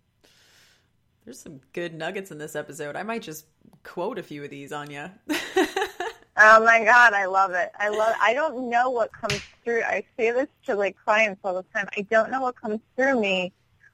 [1.24, 2.96] There's some good nuggets in this episode.
[2.96, 3.46] I might just
[3.84, 5.08] quote a few of these on you.
[5.30, 7.70] oh my god, I love it.
[7.78, 8.14] I love.
[8.20, 9.82] I don't know what comes through.
[9.82, 11.88] I say this to like clients all the time.
[11.96, 13.52] I don't know what comes through me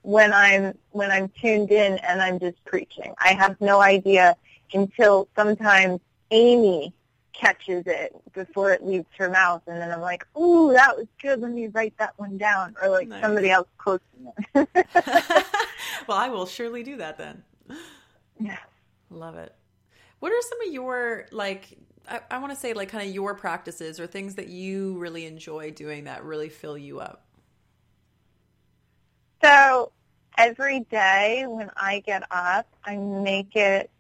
[0.09, 3.13] when I'm when I'm tuned in and I'm just preaching.
[3.23, 4.39] I have no idea
[4.73, 6.01] until sometimes
[6.31, 6.95] Amy
[7.35, 11.43] catches it before it leaves her mouth, and then I'm like, "Ooh, that was good.
[11.43, 13.21] Let me write that one down," or like nice.
[13.21, 14.03] somebody else quotes
[14.55, 14.69] it.
[16.09, 17.43] well, I will surely do that then.
[18.41, 18.57] Yeah,
[19.11, 19.55] love it.
[20.21, 21.77] What are some of your like?
[22.09, 25.27] I, I want to say like kind of your practices or things that you really
[25.27, 27.27] enjoy doing that really fill you up.
[29.45, 29.93] So
[30.39, 33.91] every day when I get up, I make it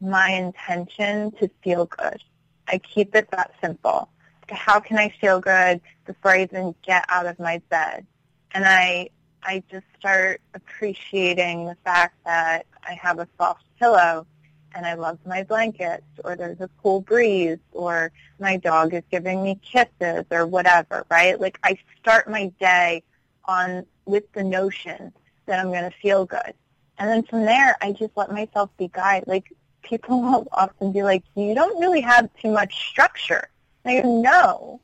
[0.00, 2.22] my intention to feel good.
[2.68, 4.10] I keep it that simple.
[4.48, 8.06] How can I feel good before I even get out of my bed?
[8.52, 9.08] And I
[9.42, 14.26] I just start appreciating the fact that I have a soft pillow
[14.74, 19.42] and I love my blankets or there's a cool breeze or my dog is giving
[19.42, 21.40] me kisses or whatever, right?
[21.40, 23.04] Like I start my day
[23.46, 25.12] on with the notion
[25.46, 26.54] that I'm going to feel good.
[26.98, 29.28] And then from there, I just let myself be guided.
[29.28, 33.48] Like people will often be like, you don't really have too much structure.
[33.84, 34.80] And I go, no,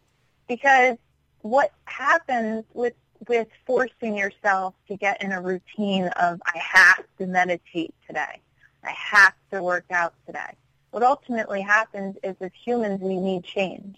[0.48, 0.96] because
[1.40, 2.94] what happens with
[3.28, 8.40] with forcing yourself to get in a routine of I have to meditate today,
[8.82, 10.56] I have to work out today.
[10.90, 13.96] What ultimately happens is as humans we need change.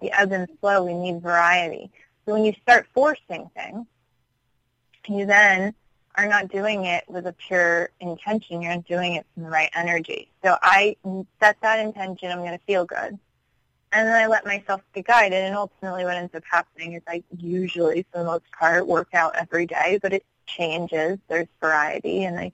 [0.00, 1.90] We ebb and flow, we need variety.
[2.24, 3.86] So when you start forcing things,
[5.08, 5.74] you then
[6.16, 8.62] are not doing it with a pure intention.
[8.62, 10.30] You're not doing it from the right energy.
[10.42, 10.96] So I
[11.40, 12.30] set that intention.
[12.30, 13.18] I'm going to feel good.
[13.92, 15.44] And then I let myself be guided.
[15.44, 19.36] And ultimately what ends up happening is I usually, for the most part, work out
[19.36, 21.18] every day, but it changes.
[21.28, 22.24] There's variety.
[22.24, 22.52] And I,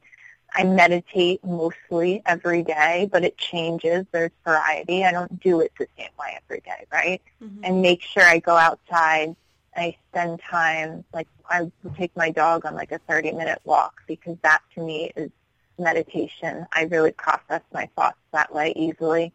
[0.55, 4.05] I meditate mostly every day, but it changes.
[4.13, 5.05] There's variety.
[5.05, 7.23] I don't do it the same way every day, right?
[7.43, 7.65] Mm-hmm.
[7.65, 9.35] And make sure I go outside
[9.77, 14.37] I spend time, like I take my dog on like a 30 minute walk because
[14.43, 15.31] that to me is
[15.79, 16.67] meditation.
[16.73, 19.33] I really process my thoughts that way easily.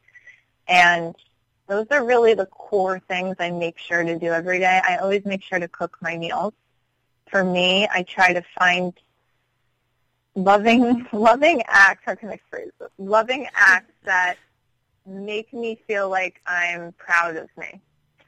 [0.68, 1.16] And
[1.68, 4.82] those are really the core things I make sure to do every day.
[4.88, 6.54] I always make sure to cook my meals.
[7.30, 8.94] For me, I try to find
[10.36, 12.90] loving, loving acts, how can I phrase this?
[12.98, 14.38] Loving acts that
[15.06, 17.82] make me feel like I'm proud of me.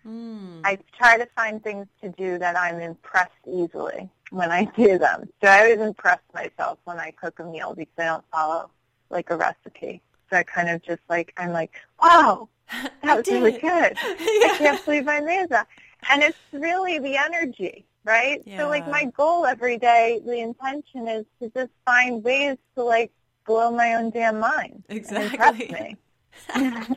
[0.08, 0.62] Mm.
[0.64, 5.30] I try to find things to do that I'm impressed easily when I do them.
[5.42, 8.72] So I always impress myself when I cook a meal because I don't follow
[9.10, 10.02] like a recipe.
[10.30, 12.50] So I kind of just like, I'm like, wow,
[13.04, 13.62] that was really it.
[13.62, 13.98] good.
[14.04, 14.52] yeah.
[14.52, 15.68] I can't believe I made that.
[16.10, 18.42] And it's really the energy, right?
[18.46, 18.60] Yeah.
[18.60, 23.12] So like my goal every day, the intention is to just find ways to like
[23.46, 24.84] blow my own damn mind.
[24.90, 25.98] Exactly.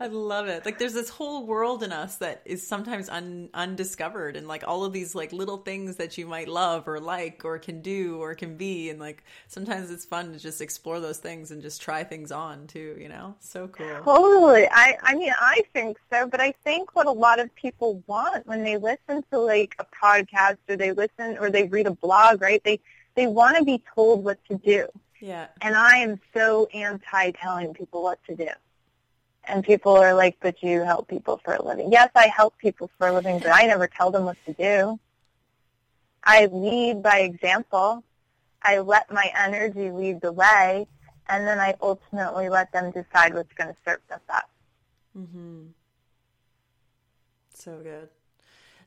[0.00, 0.64] I love it.
[0.64, 4.84] Like there's this whole world in us that is sometimes un- undiscovered and like all
[4.84, 8.34] of these like little things that you might love or like or can do or
[8.34, 12.02] can be and like sometimes it's fun to just explore those things and just try
[12.02, 13.36] things on too, you know?
[13.38, 14.00] So cool.
[14.04, 14.68] Totally.
[14.70, 18.46] I I mean, I think so, but I think what a lot of people want
[18.46, 22.42] when they listen to like a podcast or they listen or they read a blog,
[22.42, 22.62] right?
[22.64, 22.80] They
[23.14, 24.88] they want to be told what to do.
[25.20, 25.46] Yeah.
[25.62, 28.48] And I am so anti telling people what to do.
[29.46, 31.92] And people are like, but you help people for a living.
[31.92, 34.98] Yes, I help people for a living, but I never tell them what to do.
[36.22, 38.02] I lead by example.
[38.62, 40.86] I let my energy lead the way,
[41.28, 44.46] and then I ultimately let them decide what's going to serve them best.
[45.16, 45.66] Mm-hmm.
[47.54, 48.08] So good.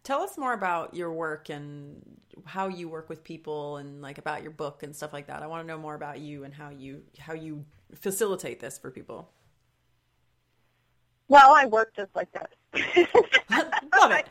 [0.04, 2.02] Tell us more about your work and
[2.46, 5.44] how you work with people and like about your book and stuff like that.
[5.44, 8.90] I want to know more about you and how you how you facilitate this for
[8.90, 9.32] people.
[11.30, 12.44] Well, I work just like this.
[13.50, 14.28] Love it.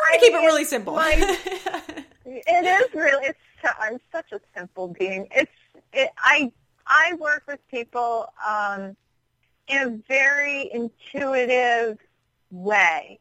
[0.00, 0.94] I keep it really simple.
[0.94, 3.28] Like, it is really.
[3.28, 3.38] It's,
[3.80, 5.28] I'm such a simple being.
[5.34, 5.50] It's.
[5.92, 6.52] It, I
[6.86, 8.96] I work with people um,
[9.68, 11.98] in a very intuitive
[12.50, 13.18] way.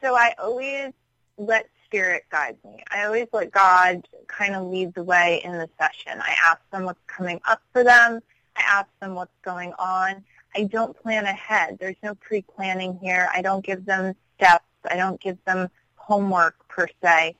[0.00, 0.92] So I always
[1.36, 2.82] let spirit guide me.
[2.90, 6.20] I always let God kind of lead the way in the session.
[6.20, 8.20] I ask them what's coming up for them.
[8.56, 10.24] I ask them what's going on.
[10.54, 11.78] I don't plan ahead.
[11.80, 13.28] There's no pre-planning here.
[13.32, 14.64] I don't give them steps.
[14.90, 17.36] I don't give them homework per se.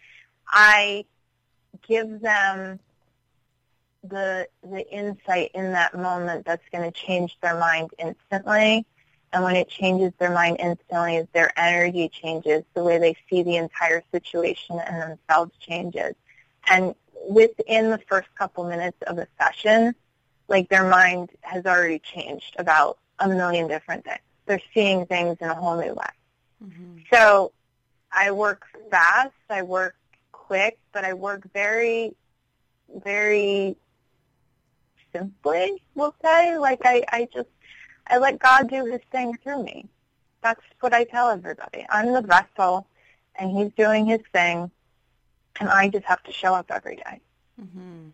[0.48, 1.04] I
[1.86, 2.78] give them
[4.04, 8.84] the the insight in that moment that's going to change their mind instantly.
[9.32, 13.42] And when it changes their mind instantly, is their energy changes, the way they see
[13.42, 16.14] the entire situation and themselves changes.
[16.68, 16.94] And
[17.28, 19.94] within the first couple minutes of a session,
[20.48, 22.98] like their mind has already changed about
[23.30, 24.20] a million different things.
[24.46, 26.06] They're seeing things in a whole new way.
[26.64, 26.98] Mm-hmm.
[27.12, 27.52] So
[28.10, 29.96] I work fast, I work
[30.32, 32.14] quick, but I work very
[33.04, 33.76] very
[35.12, 36.58] simply, we'll say.
[36.58, 37.48] Like I, I just,
[38.06, 39.86] I let God do his thing through me.
[40.42, 41.86] That's what I tell everybody.
[41.88, 42.86] I'm the vessel,
[43.36, 44.70] and he's doing his thing,
[45.60, 47.20] and I just have to show up every day.
[47.60, 48.08] Mm-hmm.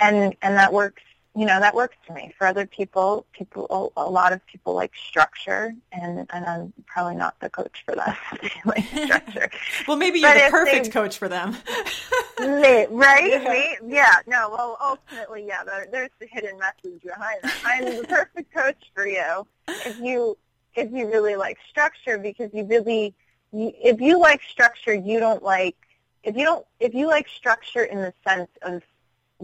[0.00, 1.02] And and that works
[1.36, 2.32] you know that works for me.
[2.38, 7.38] For other people, people a lot of people like structure, and and I'm probably not
[7.40, 8.18] the coach for that.
[8.64, 9.50] like structure.
[9.88, 11.54] well, maybe you're but the perfect they, coach for them.
[12.40, 13.28] right?
[13.30, 13.74] Yeah.
[13.86, 14.14] yeah.
[14.26, 14.48] No.
[14.50, 15.62] Well, ultimately, yeah.
[15.62, 17.54] There, there's the hidden message behind that.
[17.64, 20.38] I'm the perfect coach for you if you
[20.74, 23.14] if you really like structure because you really
[23.52, 25.76] you, if you like structure, you don't like
[26.22, 28.82] if you don't if you like structure in the sense of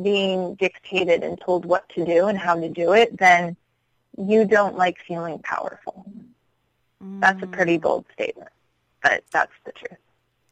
[0.01, 3.57] being dictated and told what to do and how to do it, then
[4.17, 6.07] you don't like feeling powerful.
[7.03, 7.21] Mm.
[7.21, 7.83] That's a pretty mm.
[7.83, 8.51] bold statement,
[9.03, 9.99] but that's the truth.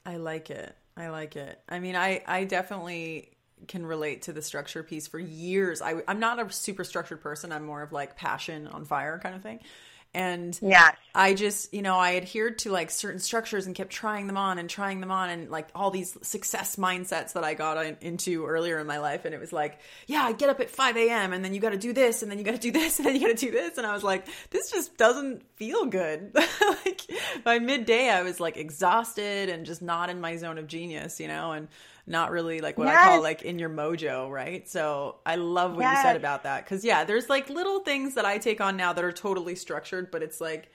[0.05, 0.75] I like it.
[0.97, 1.61] I like it.
[1.69, 3.31] I mean, I, I definitely
[3.69, 5.83] can relate to the structure piece for years.
[5.83, 7.53] I, I'm not a super structured person.
[7.53, 9.61] I'm more of like passion on fire kind of thing.
[10.13, 10.97] And yes.
[11.15, 14.59] I just, you know, I adhered to like certain structures and kept trying them on
[14.59, 18.81] and trying them on and like all these success mindsets that I got into earlier
[18.81, 19.25] in my life.
[19.25, 21.33] And it was like, yeah, I get up at 5 a.m.
[21.33, 23.07] and then you got to do this and then you got to do this and
[23.07, 23.79] then you got to do this.
[23.79, 26.37] And I was like, this just doesn't feel good.
[26.85, 27.03] like
[27.45, 31.29] by midday, I was like exhausted and just not in my zone of genius, you
[31.29, 31.53] know?
[31.53, 31.69] And
[32.07, 32.99] not really like what yes.
[32.99, 34.69] I call like in your mojo, right?
[34.69, 35.99] So I love what yes.
[35.99, 38.93] you said about that because yeah, there's like little things that I take on now
[38.93, 40.71] that are totally structured, but it's like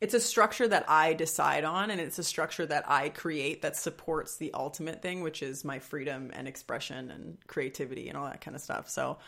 [0.00, 3.76] it's a structure that I decide on and it's a structure that I create that
[3.76, 8.40] supports the ultimate thing, which is my freedom and expression and creativity and all that
[8.40, 8.88] kind of stuff.
[8.88, 9.18] So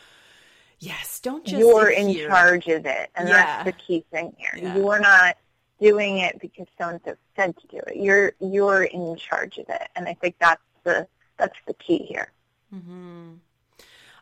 [0.79, 2.29] yes, don't just You're in here.
[2.29, 3.11] charge of it.
[3.17, 3.65] And yeah.
[3.65, 4.55] that's the key thing here.
[4.57, 4.77] Yeah.
[4.77, 5.37] You're not
[5.81, 7.01] doing it because someone
[7.37, 7.97] said to do it.
[7.97, 9.89] You're you're in charge of it.
[9.97, 11.09] And I think that's the
[11.41, 12.33] that's the key here.
[12.75, 13.35] Mm-hmm.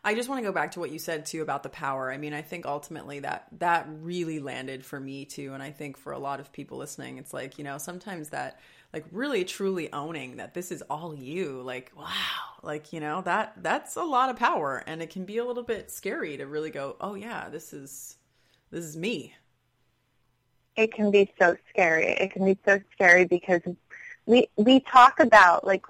[0.03, 2.11] I just want to go back to what you said too about the power.
[2.11, 5.97] I mean, I think ultimately that that really landed for me too, and I think
[5.97, 8.59] for a lot of people listening, it's like you know sometimes that
[8.93, 11.61] like really truly owning that this is all you.
[11.61, 12.05] Like wow,
[12.63, 15.63] like you know that that's a lot of power, and it can be a little
[15.63, 18.15] bit scary to really go, oh yeah, this is
[18.71, 19.35] this is me.
[20.77, 22.05] It can be so scary.
[22.05, 23.61] It can be so scary because
[24.29, 25.83] we we talk about like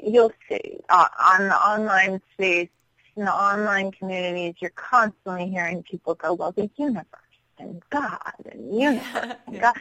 [0.00, 2.68] you'll see uh, on the online space
[3.16, 7.04] in the online communities you're constantly hearing people go well the universe
[7.58, 9.34] and god and universe yeah.
[9.48, 9.74] and god.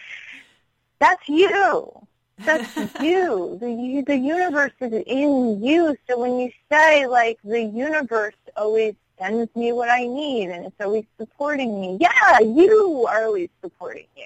[1.00, 2.08] That's you.
[2.40, 3.58] That's you.
[3.62, 5.96] The the universe is in you.
[6.10, 10.80] So when you say like the universe always sends me what i need and it's
[10.80, 14.26] always supporting me yeah you are always supporting you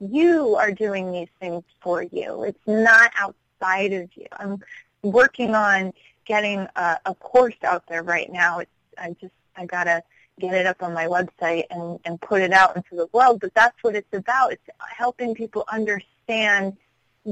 [0.00, 2.44] you are doing these things for you.
[2.44, 4.26] It's not outside of you.
[4.32, 4.62] I'm
[5.02, 5.92] working on
[6.24, 8.60] getting a, a course out there right now.
[8.60, 10.02] It's, I just I gotta
[10.38, 13.40] get it up on my website and, and put it out into the world.
[13.40, 14.52] But that's what it's about.
[14.52, 16.76] It's helping people understand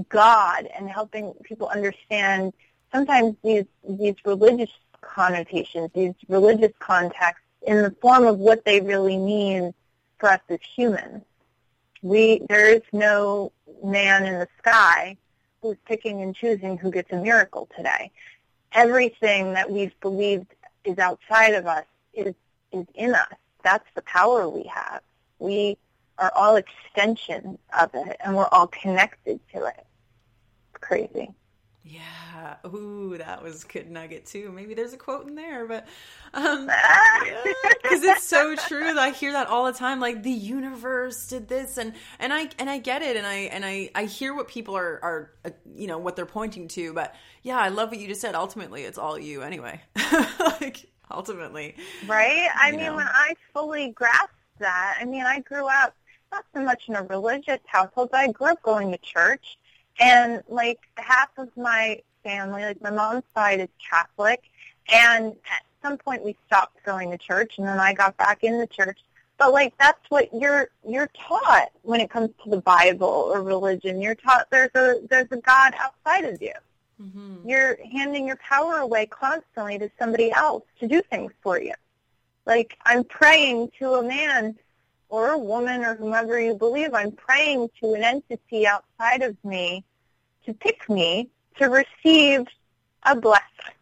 [0.09, 2.53] God and helping people understand
[2.93, 9.17] sometimes these these religious connotations, these religious contexts in the form of what they really
[9.17, 9.73] mean
[10.19, 11.23] for us as humans
[12.07, 13.53] we there is no
[13.83, 15.17] man in the sky
[15.61, 18.11] who's picking and choosing who gets a miracle today.
[18.73, 20.47] Everything that we've believed
[20.85, 21.85] is outside of us
[22.15, 22.35] is
[22.73, 23.33] is in us.
[23.65, 25.01] That's the power we have.
[25.41, 25.77] We
[26.19, 29.87] are all extensions of it, and we're all connected to it.
[30.71, 31.31] It's crazy.
[31.89, 32.57] Yeah.
[32.67, 34.51] Ooh, that was good nugget too.
[34.51, 35.87] Maybe there's a quote in there, but
[36.35, 36.67] um
[37.83, 38.99] because it's so true.
[38.99, 40.01] I hear that all the time.
[40.01, 43.65] Like the universe did this, and and I and I get it, and I and
[43.65, 46.93] I I hear what people are are uh, you know what they're pointing to.
[46.93, 48.35] But yeah, I love what you just said.
[48.35, 49.81] Ultimately, it's all you anyway.
[50.61, 51.77] like ultimately,
[52.09, 52.49] right?
[52.57, 52.97] I mean, know.
[52.97, 55.95] when I fully grasped that, I mean, I grew up
[56.33, 59.57] not so much in a religious household, but I grew up going to church
[59.99, 64.43] and like half of my family, like my mom's side is Catholic,
[64.93, 68.59] and at some point we stopped going to church, and then I got back in
[68.59, 68.99] the church.
[69.39, 74.01] But like that's what you're you're taught when it comes to the Bible or religion.
[74.01, 76.55] You're taught there's a there's a God outside of you.
[77.01, 77.49] Mm-hmm.
[77.49, 81.75] You're handing your power away constantly to somebody else to do things for you.
[82.47, 84.57] Like I'm praying to a man
[85.09, 89.85] or a woman or whomever you believe, I'm praying to an entity outside of me
[90.47, 91.29] to pick me
[91.59, 92.47] to receive
[93.05, 93.75] a blessing,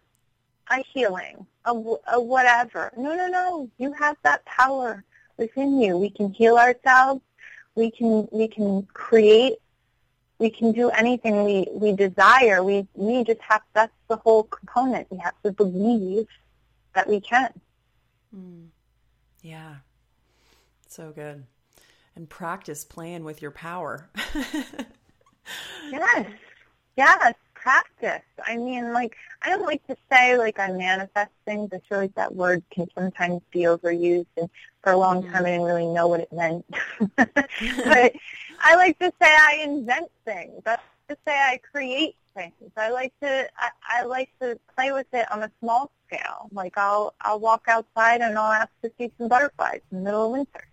[0.70, 1.70] a healing, a,
[2.12, 2.92] a whatever.
[2.96, 3.70] No, no, no.
[3.78, 5.04] You have that power
[5.36, 5.96] within you.
[5.96, 7.22] We can heal ourselves.
[7.74, 9.56] We can we can create.
[10.38, 12.62] We can do anything we, we desire.
[12.62, 15.10] We we just have that's the whole component.
[15.10, 16.26] We have to believe
[16.94, 17.52] that we can.
[18.34, 18.68] Mm.
[19.42, 19.76] Yeah.
[20.88, 21.44] So good.
[22.16, 24.08] And practice playing with your power.
[25.90, 26.26] yes.
[26.96, 27.34] Yes.
[27.54, 28.20] Practice.
[28.44, 31.70] I mean, like, I don't like to say, like, I manifest things.
[31.72, 34.26] I feel like that word can sometimes be overused.
[34.36, 34.50] And
[34.82, 36.66] for a long time, I didn't really know what it meant.
[37.16, 38.12] but
[38.60, 40.60] I like to say I invent things.
[40.66, 42.52] I like to say I create things.
[42.76, 46.48] I like to I, I like to play with it on a small scale.
[46.52, 50.26] Like I'll I'll walk outside and I'll ask to see some butterflies in the middle
[50.26, 50.66] of winter.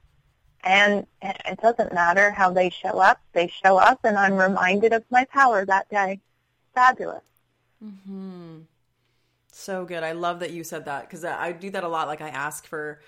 [0.64, 3.20] And it doesn't matter how they show up.
[3.34, 6.20] They show up, and I'm reminded of my power that day.
[6.76, 7.24] Fabulous.
[7.84, 8.60] Hmm.
[9.52, 10.04] So good.
[10.04, 12.08] I love that you said that because I do that a lot.
[12.08, 13.02] Like I ask for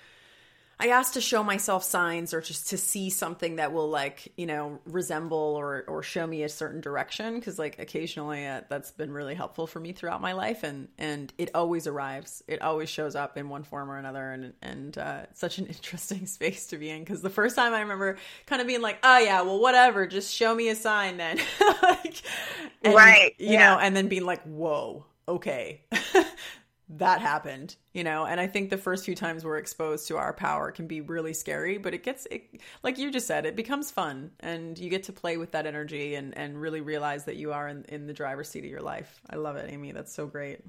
[0.78, 4.46] I asked to show myself signs or just to see something that will like, you
[4.46, 9.12] know, resemble or or show me a certain direction cuz like occasionally uh, that's been
[9.12, 12.42] really helpful for me throughout my life and and it always arrives.
[12.48, 16.26] It always shows up in one form or another and and uh, such an interesting
[16.26, 19.18] space to be in cuz the first time I remember kind of being like, "Oh
[19.18, 21.38] yeah, well whatever, just show me a sign then."
[21.82, 22.22] like,
[22.82, 23.34] and, right.
[23.38, 23.74] You yeah.
[23.74, 25.82] know, and then being like, "Whoa, okay."
[26.88, 30.34] that happened, you know, and I think the first few times we're exposed to our
[30.34, 33.90] power can be really scary, but it gets it, like you just said, it becomes
[33.90, 37.52] fun and you get to play with that energy and and really realize that you
[37.52, 39.20] are in in the driver's seat of your life.
[39.30, 39.92] I love it, Amy.
[39.92, 40.60] That's so great.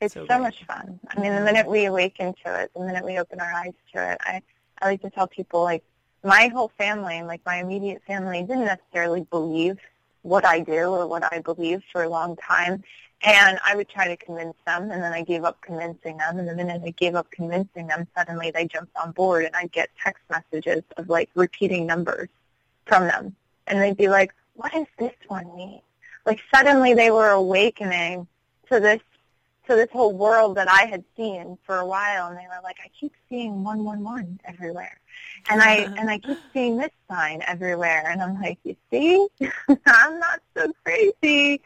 [0.00, 0.98] It's so, so much fun.
[1.08, 4.12] I mean, the minute we awaken to it, the minute we open our eyes to
[4.12, 4.40] it, I
[4.80, 5.84] I like to tell people like
[6.24, 9.78] my whole family, like my immediate family, didn't necessarily believe
[10.22, 12.82] what I do or what I believe for a long time.
[13.24, 16.38] And I would try to convince them, and then I gave up convincing them.
[16.38, 19.72] And the minute I gave up convincing them, suddenly they jumped on board, and I'd
[19.72, 22.28] get text messages of like repeating numbers
[22.86, 23.34] from them,
[23.66, 25.80] and they'd be like, "What does this one mean?"
[26.26, 28.28] Like suddenly they were awakening
[28.70, 29.00] to this
[29.66, 32.76] to this whole world that I had seen for a while, and they were like,
[32.84, 35.00] "I keep seeing one one one everywhere,"
[35.50, 35.94] and I uh-huh.
[35.98, 39.26] and I keep seeing this sign everywhere, and I'm like, "You see,
[39.86, 41.62] I'm not so crazy."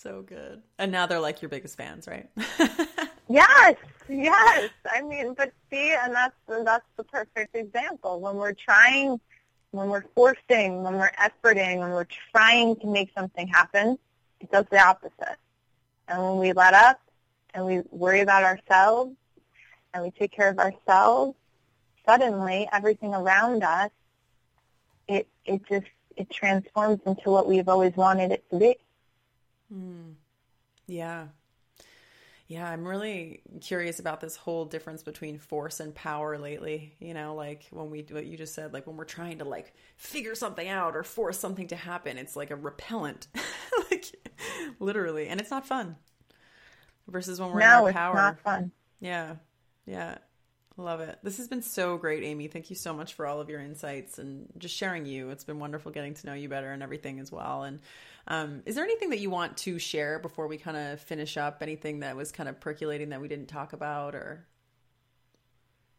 [0.00, 0.62] So good.
[0.78, 2.30] And now they're like your biggest fans, right?
[3.28, 3.74] yes,
[4.08, 4.70] yes.
[4.88, 8.20] I mean, but see, and that's that's the perfect example.
[8.20, 9.18] When we're trying,
[9.72, 13.98] when we're forcing, when we're efforting, when we're trying to make something happen,
[14.38, 15.36] it does the opposite.
[16.06, 17.00] And when we let up
[17.52, 19.16] and we worry about ourselves
[19.92, 21.36] and we take care of ourselves,
[22.06, 23.90] suddenly everything around us,
[25.08, 25.86] it it just
[26.16, 28.76] it transforms into what we've always wanted it to be.
[29.72, 30.14] Mm.
[30.86, 31.26] Yeah.
[32.46, 36.94] Yeah, I'm really curious about this whole difference between force and power lately.
[36.98, 39.74] You know, like when we, what you just said, like when we're trying to like
[39.98, 43.28] figure something out or force something to happen, it's like a repellent,
[43.90, 44.06] like
[44.80, 45.96] literally, and it's not fun.
[47.06, 48.14] Versus when we're no, in power.
[48.14, 48.72] not fun.
[49.00, 49.36] Yeah,
[49.86, 50.18] yeah.
[50.78, 51.18] Love it.
[51.24, 52.46] This has been so great, Amy.
[52.46, 55.30] Thank you so much for all of your insights and just sharing you.
[55.30, 57.64] It's been wonderful getting to know you better and everything as well.
[57.64, 57.80] And
[58.28, 61.58] um, is there anything that you want to share before we kind of finish up?
[61.60, 64.46] Anything that was kind of percolating that we didn't talk about or?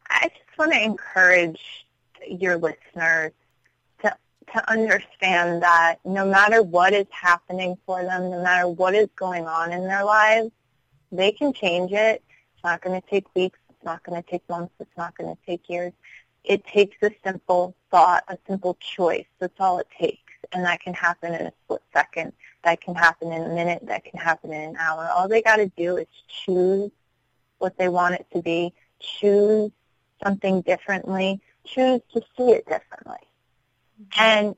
[0.09, 1.85] I just want to encourage
[2.27, 3.31] your listeners
[4.01, 4.15] to,
[4.53, 9.45] to understand that no matter what is happening for them, no matter what is going
[9.45, 10.51] on in their lives,
[11.11, 12.23] they can change it.
[12.53, 14.73] It's not going to take weeks it's not going to take months.
[14.79, 15.93] It's not going to take years.
[16.43, 19.25] It takes a simple thought, a simple choice.
[19.39, 20.28] That's all it takes.
[20.51, 22.33] And that can happen in a split second.
[22.63, 23.85] That can happen in a minute.
[23.85, 25.09] That can happen in an hour.
[25.13, 26.91] All they got to do is choose
[27.59, 29.71] what they want it to be, choose
[30.23, 33.17] something differently, choose to see it differently.
[34.01, 34.23] Mm-hmm.
[34.23, 34.55] And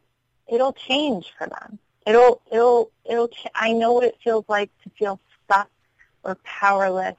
[0.48, 1.80] it'll change for them.
[2.06, 5.70] It'll, it'll, it'll, ch- I know what it feels like to feel stuck
[6.24, 7.18] or powerless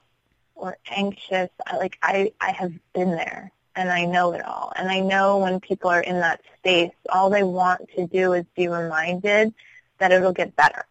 [0.55, 1.49] or anxious.
[1.65, 4.71] I, Like I, I have been there and I know it all.
[4.75, 8.45] And I know when people are in that space, all they want to do is
[8.55, 9.53] be reminded
[9.99, 10.85] that it'll get better.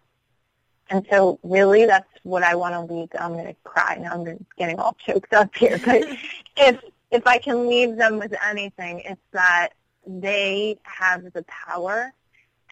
[0.91, 3.09] And so really that's what I want to leave.
[3.19, 4.13] I'm going to cry now.
[4.13, 5.81] I'm getting all choked up here.
[5.85, 6.03] But
[6.57, 6.81] if,
[7.11, 9.71] if I can leave them with anything, it's that
[10.07, 12.13] they have the power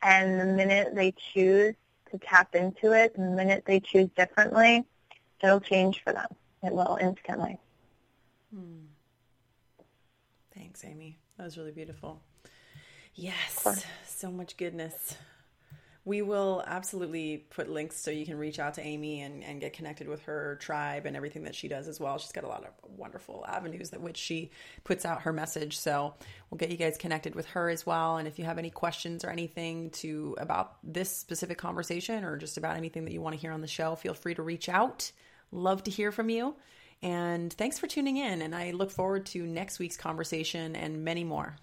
[0.03, 1.75] and the minute they choose
[2.11, 4.85] to tap into it, the minute they choose differently,
[5.43, 6.29] it'll change for them.
[6.63, 7.59] It will instantly.
[8.55, 8.90] Hmm.
[10.71, 11.19] Thanks, Amy.
[11.37, 12.23] That was really beautiful.
[13.17, 15.17] Yes, so much goodness.
[16.05, 19.73] We will absolutely put links so you can reach out to Amy and, and get
[19.73, 22.19] connected with her tribe and everything that she does as well.
[22.19, 24.53] She's got a lot of wonderful avenues that which she
[24.85, 25.77] puts out her message.
[25.77, 26.15] So
[26.49, 28.19] we'll get you guys connected with her as well.
[28.19, 32.59] And if you have any questions or anything to about this specific conversation or just
[32.59, 35.11] about anything that you want to hear on the show, feel free to reach out
[35.53, 36.55] Love to hear from you.
[37.03, 38.43] And thanks for tuning in.
[38.43, 41.57] And I look forward to next week's conversation and many more.